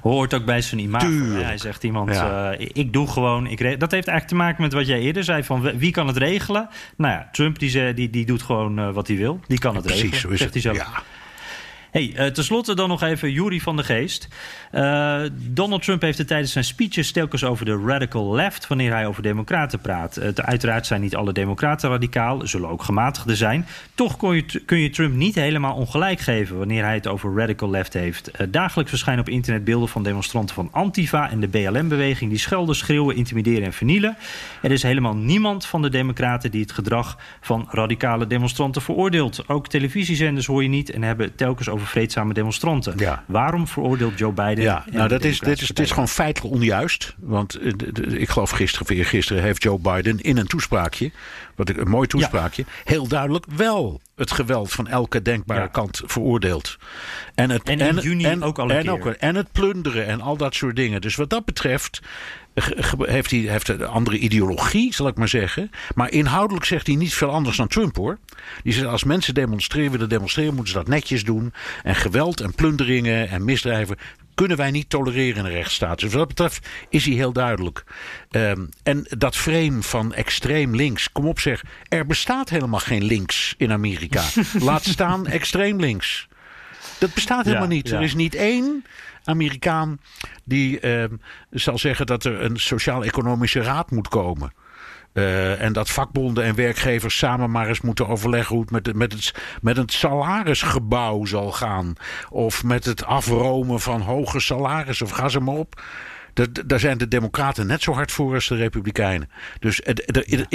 [0.00, 1.42] hoort ook bij zijn imago.
[1.42, 2.58] Hij zegt iemand, ja.
[2.58, 3.46] uh, ik doe gewoon...
[3.46, 5.44] Ik dat heeft eigenlijk te maken met wat jij eerder zei...
[5.44, 6.68] van wie kan het regelen?
[6.96, 9.40] Nou ja, Trump die, die, die doet gewoon uh, wat hij wil.
[9.46, 10.62] Die kan het Precies, regelen, zo is zegt het.
[10.64, 10.86] hij zelf.
[10.86, 11.02] Ja.
[11.92, 14.28] Hey, uh, tenslotte dan nog even Jury van de Geest.
[14.74, 18.66] Uh, Donald Trump heeft het tijdens zijn speeches telkens over de radical left...
[18.66, 20.18] wanneer hij over democraten praat.
[20.18, 23.66] Uh, uiteraard zijn niet alle democraten radicaal, zullen ook gematigden zijn.
[23.94, 26.58] Toch kun je, kun je Trump niet helemaal ongelijk geven...
[26.58, 28.30] wanneer hij het over radical left heeft.
[28.48, 31.30] dagelijks verschijnen op internet beelden van demonstranten van Antifa...
[31.30, 34.16] en de BLM-beweging die schelden, schreeuwen, intimideren en vernielen.
[34.62, 36.50] Er is helemaal niemand van de democraten...
[36.50, 39.48] die het gedrag van radicale demonstranten veroordeelt.
[39.48, 42.94] Ook televisiezenders hoor je niet en hebben telkens over vreedzame demonstranten.
[42.96, 43.24] Ja.
[43.26, 44.64] Waarom veroordeelt Joe Biden?
[44.64, 47.14] Ja, nou dat is, dit is, dit is gewoon feitelijk onjuist.
[47.18, 51.10] Want uh, de, de, ik geloof gisteren, gisteren heeft Joe Biden in een toespraakje,
[51.54, 52.72] wat ik, een mooi toespraakje, ja.
[52.84, 55.66] heel duidelijk wel het geweld van elke denkbare ja.
[55.66, 56.76] kant veroordeeld.
[57.34, 58.90] En, het, en in en, juni en, ook al en, keer.
[58.90, 61.00] Ook, en het plunderen en al dat soort dingen.
[61.00, 62.00] Dus wat dat betreft
[62.98, 65.70] heeft hij heeft een andere ideologie, zal ik maar zeggen.
[65.94, 68.18] Maar inhoudelijk zegt hij niet veel anders dan Trump hoor.
[68.62, 71.52] Die zegt als mensen demonstreren willen demonstreren, moeten ze dat netjes doen.
[71.82, 73.96] En geweld en plunderingen en misdrijven
[74.34, 75.98] kunnen wij niet tolereren in een rechtsstaat.
[76.00, 77.84] Dus wat dat betreft is hij heel duidelijk.
[78.30, 83.54] Um, en dat frame van extreem links, kom op zeg, er bestaat helemaal geen links
[83.56, 84.22] in Amerika.
[84.60, 86.28] Laat staan extreem links.
[86.98, 87.88] Dat bestaat helemaal Ja, niet.
[87.88, 87.96] ja.
[87.96, 88.84] Er is niet één
[89.24, 89.98] Amerikaan
[90.44, 91.14] die ehm,
[91.50, 94.52] zal zeggen dat er een sociaal-economische raad moet komen.
[95.14, 99.12] Uh, en dat vakbonden en werkgevers samen maar eens moeten overleggen hoe het met, met,
[99.12, 101.92] het met het salarisgebouw zal gaan.
[102.30, 105.06] Of met het afromen van hoge salarissen.
[105.06, 105.82] Of ga ze maar op.
[106.34, 109.30] Da- da- Daar zijn de Democraten net zo hard voor als de Republikeinen.
[109.58, 109.80] Dus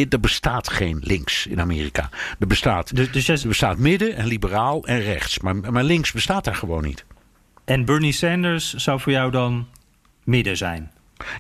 [0.10, 2.10] er, bestaat geen links in Amerika.
[2.40, 5.40] Er bestaat, Dus, dus er bestaat midden en liberaal en rechts.
[5.40, 7.06] Maar, maar links bestaat daar gewoon niet.
[7.68, 9.68] En Bernie Sanders zou voor jou dan
[10.24, 10.92] midden zijn?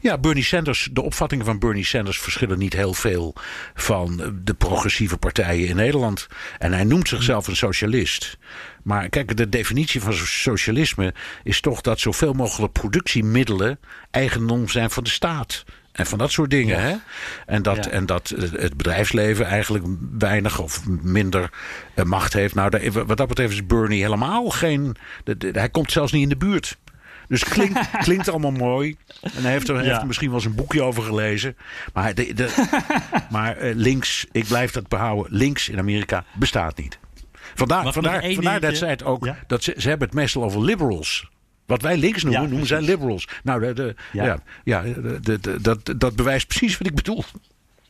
[0.01, 3.35] Ja, Bernie Sanders, de opvattingen van Bernie Sanders verschillen niet heel veel
[3.73, 6.27] van de progressieve partijen in Nederland.
[6.57, 8.37] En hij noemt zichzelf een socialist.
[8.83, 11.13] Maar kijk, de definitie van socialisme
[11.43, 13.79] is toch dat zoveel mogelijk productiemiddelen
[14.11, 15.63] eigendom zijn van de staat.
[15.97, 16.81] En van dat soort dingen.
[16.81, 16.95] Hè?
[17.45, 19.85] En, dat, en dat het bedrijfsleven eigenlijk
[20.17, 21.49] weinig of minder
[21.93, 22.55] eh, macht heeft.
[22.55, 24.95] Nou, daar- wat dat betreft is Bernie helemaal geen.
[25.23, 26.77] de- de- hij komt zelfs niet in de buurt.
[27.27, 28.95] Dus klinkt, klinkt allemaal mooi.
[29.21, 31.57] En hij heeft er, heeft er misschien wel eens een boekje over gelezen.
[31.93, 32.67] Maar, de, de,
[33.29, 35.33] maar eh, links, ik blijf dat behouden.
[35.37, 36.99] Links in Amerika bestaat niet.
[37.55, 39.25] Vandaar, vandaar, dat zij het ook.
[39.25, 39.37] Ja.
[39.47, 41.29] Dat ze, ze hebben het meestal over liberals.
[41.67, 43.27] Wat wij links noemen, Ja, noemen zij liberals.
[43.43, 44.39] Nou, de, de, ja.
[44.63, 44.81] Ja.
[45.21, 47.23] De, dat, dat bewijst precies wat ik bedoel.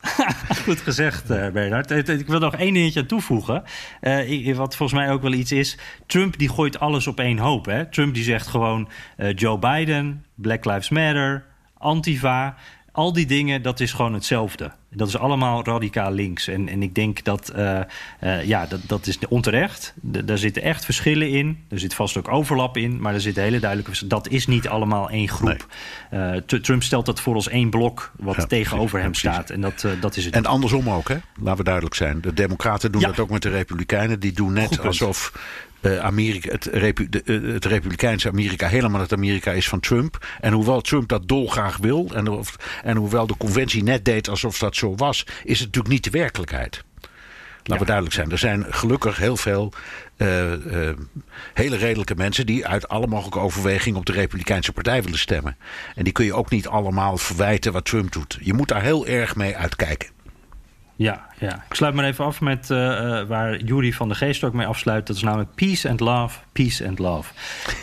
[0.64, 1.90] Goed gezegd, eh, Bernard.
[1.90, 3.62] Eh, Ik wil nog één dingetje aan toevoegen.
[4.00, 5.78] Eh, wat volgens mij ook wel iets is.
[6.06, 7.66] Trump die gooit alles op één hoop.
[7.66, 7.86] Hè?
[7.86, 11.44] Trump die zegt gewoon eh, Joe Biden, Black Lives Matter,
[11.78, 12.56] Antifa.
[12.92, 14.72] Al die dingen, dat is gewoon hetzelfde.
[14.90, 16.48] Dat is allemaal radicaal links.
[16.48, 17.80] En, en ik denk dat, eh,
[18.20, 19.94] eh, ja, dat, dat is onterecht.
[20.12, 21.64] D- daar zitten echt verschillen in.
[21.68, 23.00] Er zit vast ook overlap in.
[23.00, 23.90] Maar er zit hele duidelijke...
[23.94, 25.66] vers- Dat is niet allemaal één groep.
[26.10, 28.12] Eh, Tr- Trump stelt dat voor als één blok...
[28.16, 29.50] wat Ja, tegenover hem precies, staat.
[29.50, 31.16] En dat, dat is het En andersom ook, hè?
[31.40, 32.20] Laten we duidelijk zijn.
[32.20, 33.06] De Democraten doen Ja.
[33.06, 34.20] dat ook met de Republikeinen.
[34.20, 35.32] Die doen net alsof
[35.80, 40.26] eh, Amerika, het, Repu- de, eh, het Republikeinse Amerika helemaal het Amerika is van Trump.
[40.40, 42.10] En hoewel Trump dat dolgraag wil.
[42.14, 45.26] En, of, en hoewel de conventie net deed alsof dat zo was.
[45.44, 46.84] Is het natuurlijk niet de werkelijkheid.
[47.62, 48.30] Laten we duidelijk zijn.
[48.30, 49.72] Er zijn gelukkig heel veel
[50.16, 50.52] eh,
[51.54, 55.56] hele redelijke mensen die uit alle mogelijke overwegingen op de Republikeinse Partij willen stemmen.
[55.94, 58.38] En die kun je ook niet allemaal verwijten wat Trump doet.
[58.40, 60.08] Je moet daar heel erg mee uitkijken.
[60.98, 61.64] Ja, ja.
[61.68, 64.66] Ik sluit maar even af met eh, eh, waar Jury van der Geest ook mee
[64.66, 65.06] afsluit.
[65.06, 67.32] Dat is namelijk peace and love, peace and love.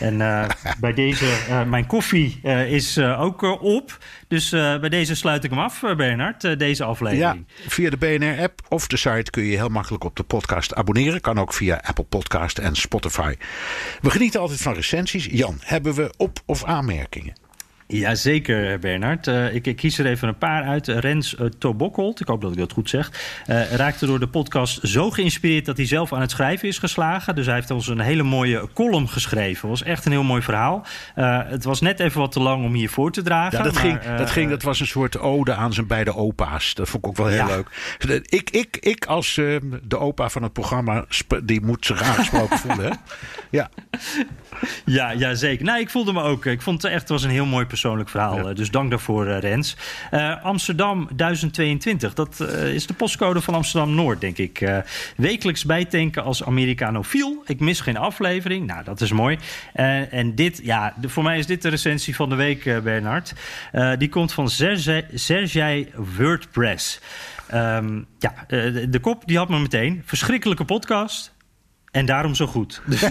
[0.00, 0.48] En eh,
[0.80, 1.24] bij deze,
[1.66, 3.98] mijn koffie is ook op.
[4.28, 7.46] Dus bij deze sluit ik hem af, Bernard, deze Ja, aflevering.
[7.66, 11.20] via de BNR-app of de site kun je je heel makkelijk op de podcast abonneren.
[11.20, 13.34] Kan ook via Apple Podcast en Spotify.
[14.00, 15.24] We genieten altijd van recensies.
[15.30, 17.34] Jan, hebben we op- of aanmerkingen?
[17.86, 19.26] Jazeker, Bernard.
[19.26, 20.88] Eh, ik, ik kies er even een paar uit.
[20.88, 23.12] Rens uh, ik hoop dat ik dat goed zeg,
[23.46, 27.34] eh, raakte door de podcast zo geïnspireerd dat hij zelf aan het schrijven is geslagen.
[27.34, 29.68] Dus hij heeft ons een hele mooie column geschreven.
[29.68, 30.86] Het was echt een heel mooi verhaal.
[31.14, 33.58] Het was net even wat te lang om hier voor te dragen.
[33.58, 36.74] Ja, dat, maar, ging, dat, ging, dat was een soort ode aan zijn beide opa's.
[36.74, 37.46] Dat vond ik ook wel heel Ja.
[37.46, 37.68] leuk.
[38.28, 41.04] Ik, ik, ik als eh, de opa van het programma,
[41.44, 42.84] die moet zich aangesproken voelen.
[42.84, 42.96] Hè?
[43.50, 43.70] Ja,
[44.84, 45.64] Ja, ja, zeker.
[45.64, 46.46] Nou, ik voelde me ook.
[46.46, 48.36] Ik vond het echt het was een heel mooi persoonlijk verhaal.
[48.42, 48.48] Ja.
[48.48, 49.76] Eh, Dus dank daarvoor, eh, Rens.
[50.10, 52.14] Eh, Amsterdam 1022.
[52.14, 54.70] Dat is de postcode van Amsterdam Noord, denk ik.
[55.16, 57.42] Wekelijks bijtanken als Americanofiel.
[57.46, 58.66] Ik mis geen aflevering.
[58.66, 59.38] Nou, dat is mooi.
[60.10, 63.32] En dit, ja, de- voor mij is dit de recensie van de week, Bernard.
[63.98, 64.48] Die komt van
[65.14, 67.00] Sergej WordPress.
[67.48, 70.02] Ehm, ja, de, de kop die had me meteen.
[70.04, 71.34] Verschrikkelijke podcast.
[71.96, 72.80] En daarom zo goed.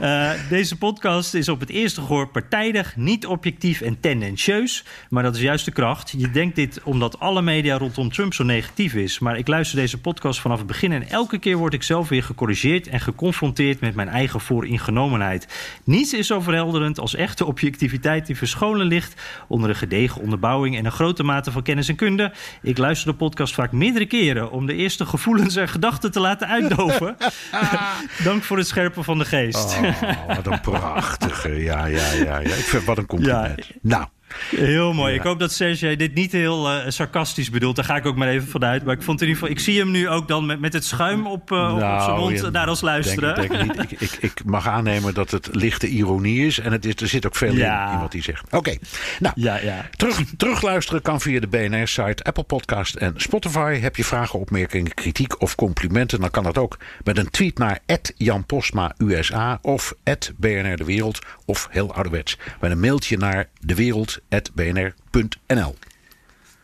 [0.00, 4.84] Eh, deze podcast is op het eerste gehoor partijdig, niet objectief en tendentieus.
[5.10, 6.14] Maar dat is juist de kracht.
[6.16, 9.18] Je denkt dit omdat alle media rondom Trump zo negatief is.
[9.18, 12.22] Maar ik luister deze podcast vanaf het begin en elke keer word ik zelf weer
[12.22, 15.46] gecorrigeerd en geconfronteerd met mijn eigen vooringenomenheid.
[15.84, 20.84] Niets is zo verhelderend als echte objectiviteit die verscholen ligt onder een gedegen onderbouwing en
[20.84, 22.32] een grote mate van kennis en kunde.
[22.62, 26.48] Ik luister de podcast vaak meerdere keren om de eerste gevoelens en gedachten te laten
[26.48, 27.16] uitdoven.
[28.24, 29.76] Dank voor het scherpen van de geest.
[29.82, 31.62] oh, wat een prachtige.
[31.62, 32.38] Ja, ja, ja, ja.
[32.38, 33.70] Ik vind wat een compliment.
[33.82, 34.06] Nou,
[34.50, 35.14] Heel mooi.
[35.14, 37.76] Ik hoop dat Sergej dit niet heel eh, sarcastisch bedoelt.
[37.76, 38.84] Daar ga ik ook maar even vanuit.
[38.84, 40.84] Maar ik vond in ieder geval, ik zie hem nu ook dan met, met het
[40.84, 43.34] schuim op, eh, op- op zijn nou, mond ja, naar ons luisteren.
[43.34, 43.92] Denk, ik- denk niet.
[43.92, 46.58] Ik, ik, ik mag aannemen dat het lichte ironie is.
[46.58, 47.86] En het is, er zit ook veel Ja.
[47.86, 48.44] in, in wat hij zegt.
[48.52, 48.76] Oké,
[49.20, 49.34] nou.
[49.36, 49.88] Ja, ja.
[49.96, 53.78] Terug, terugluisteren kan via de BNR-site, Apple Podcast en Spotify.
[53.80, 56.20] Heb je vragen, opmerkingen, kritiek of complimenten...
[56.20, 57.78] dan kan dat ook met een tweet naar
[58.16, 59.94] Jan Postma USA of
[60.36, 61.18] BNR De Wereld...
[61.44, 63.48] of heel ouderwets met een mailtje naar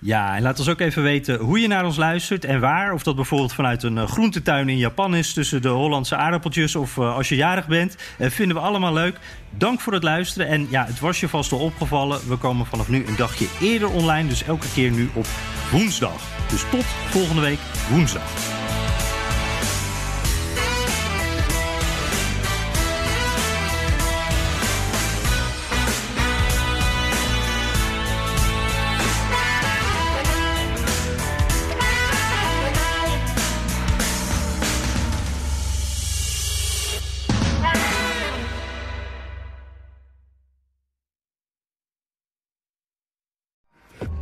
[0.00, 2.92] Ja, en laat ons ook even weten hoe je naar ons luistert en waar.
[2.92, 6.98] Of dat bijvoorbeeld vanuit een eh, groentetuin in Japan is tussen de Hollandse aardappeltjes of
[6.98, 7.96] eh, als je jarig bent.
[8.18, 9.18] Eh, vinden we allemaal leuk.
[9.50, 10.48] Dank voor het luisteren.
[10.48, 12.28] En ja, het was je vast al opgevallen.
[12.28, 14.28] We komen vanaf nu een dagje eerder online.
[14.28, 15.26] Dus elke keer nu op
[15.72, 16.22] woensdag.
[16.50, 17.58] Dus tot volgende week
[17.90, 18.57] woensdag.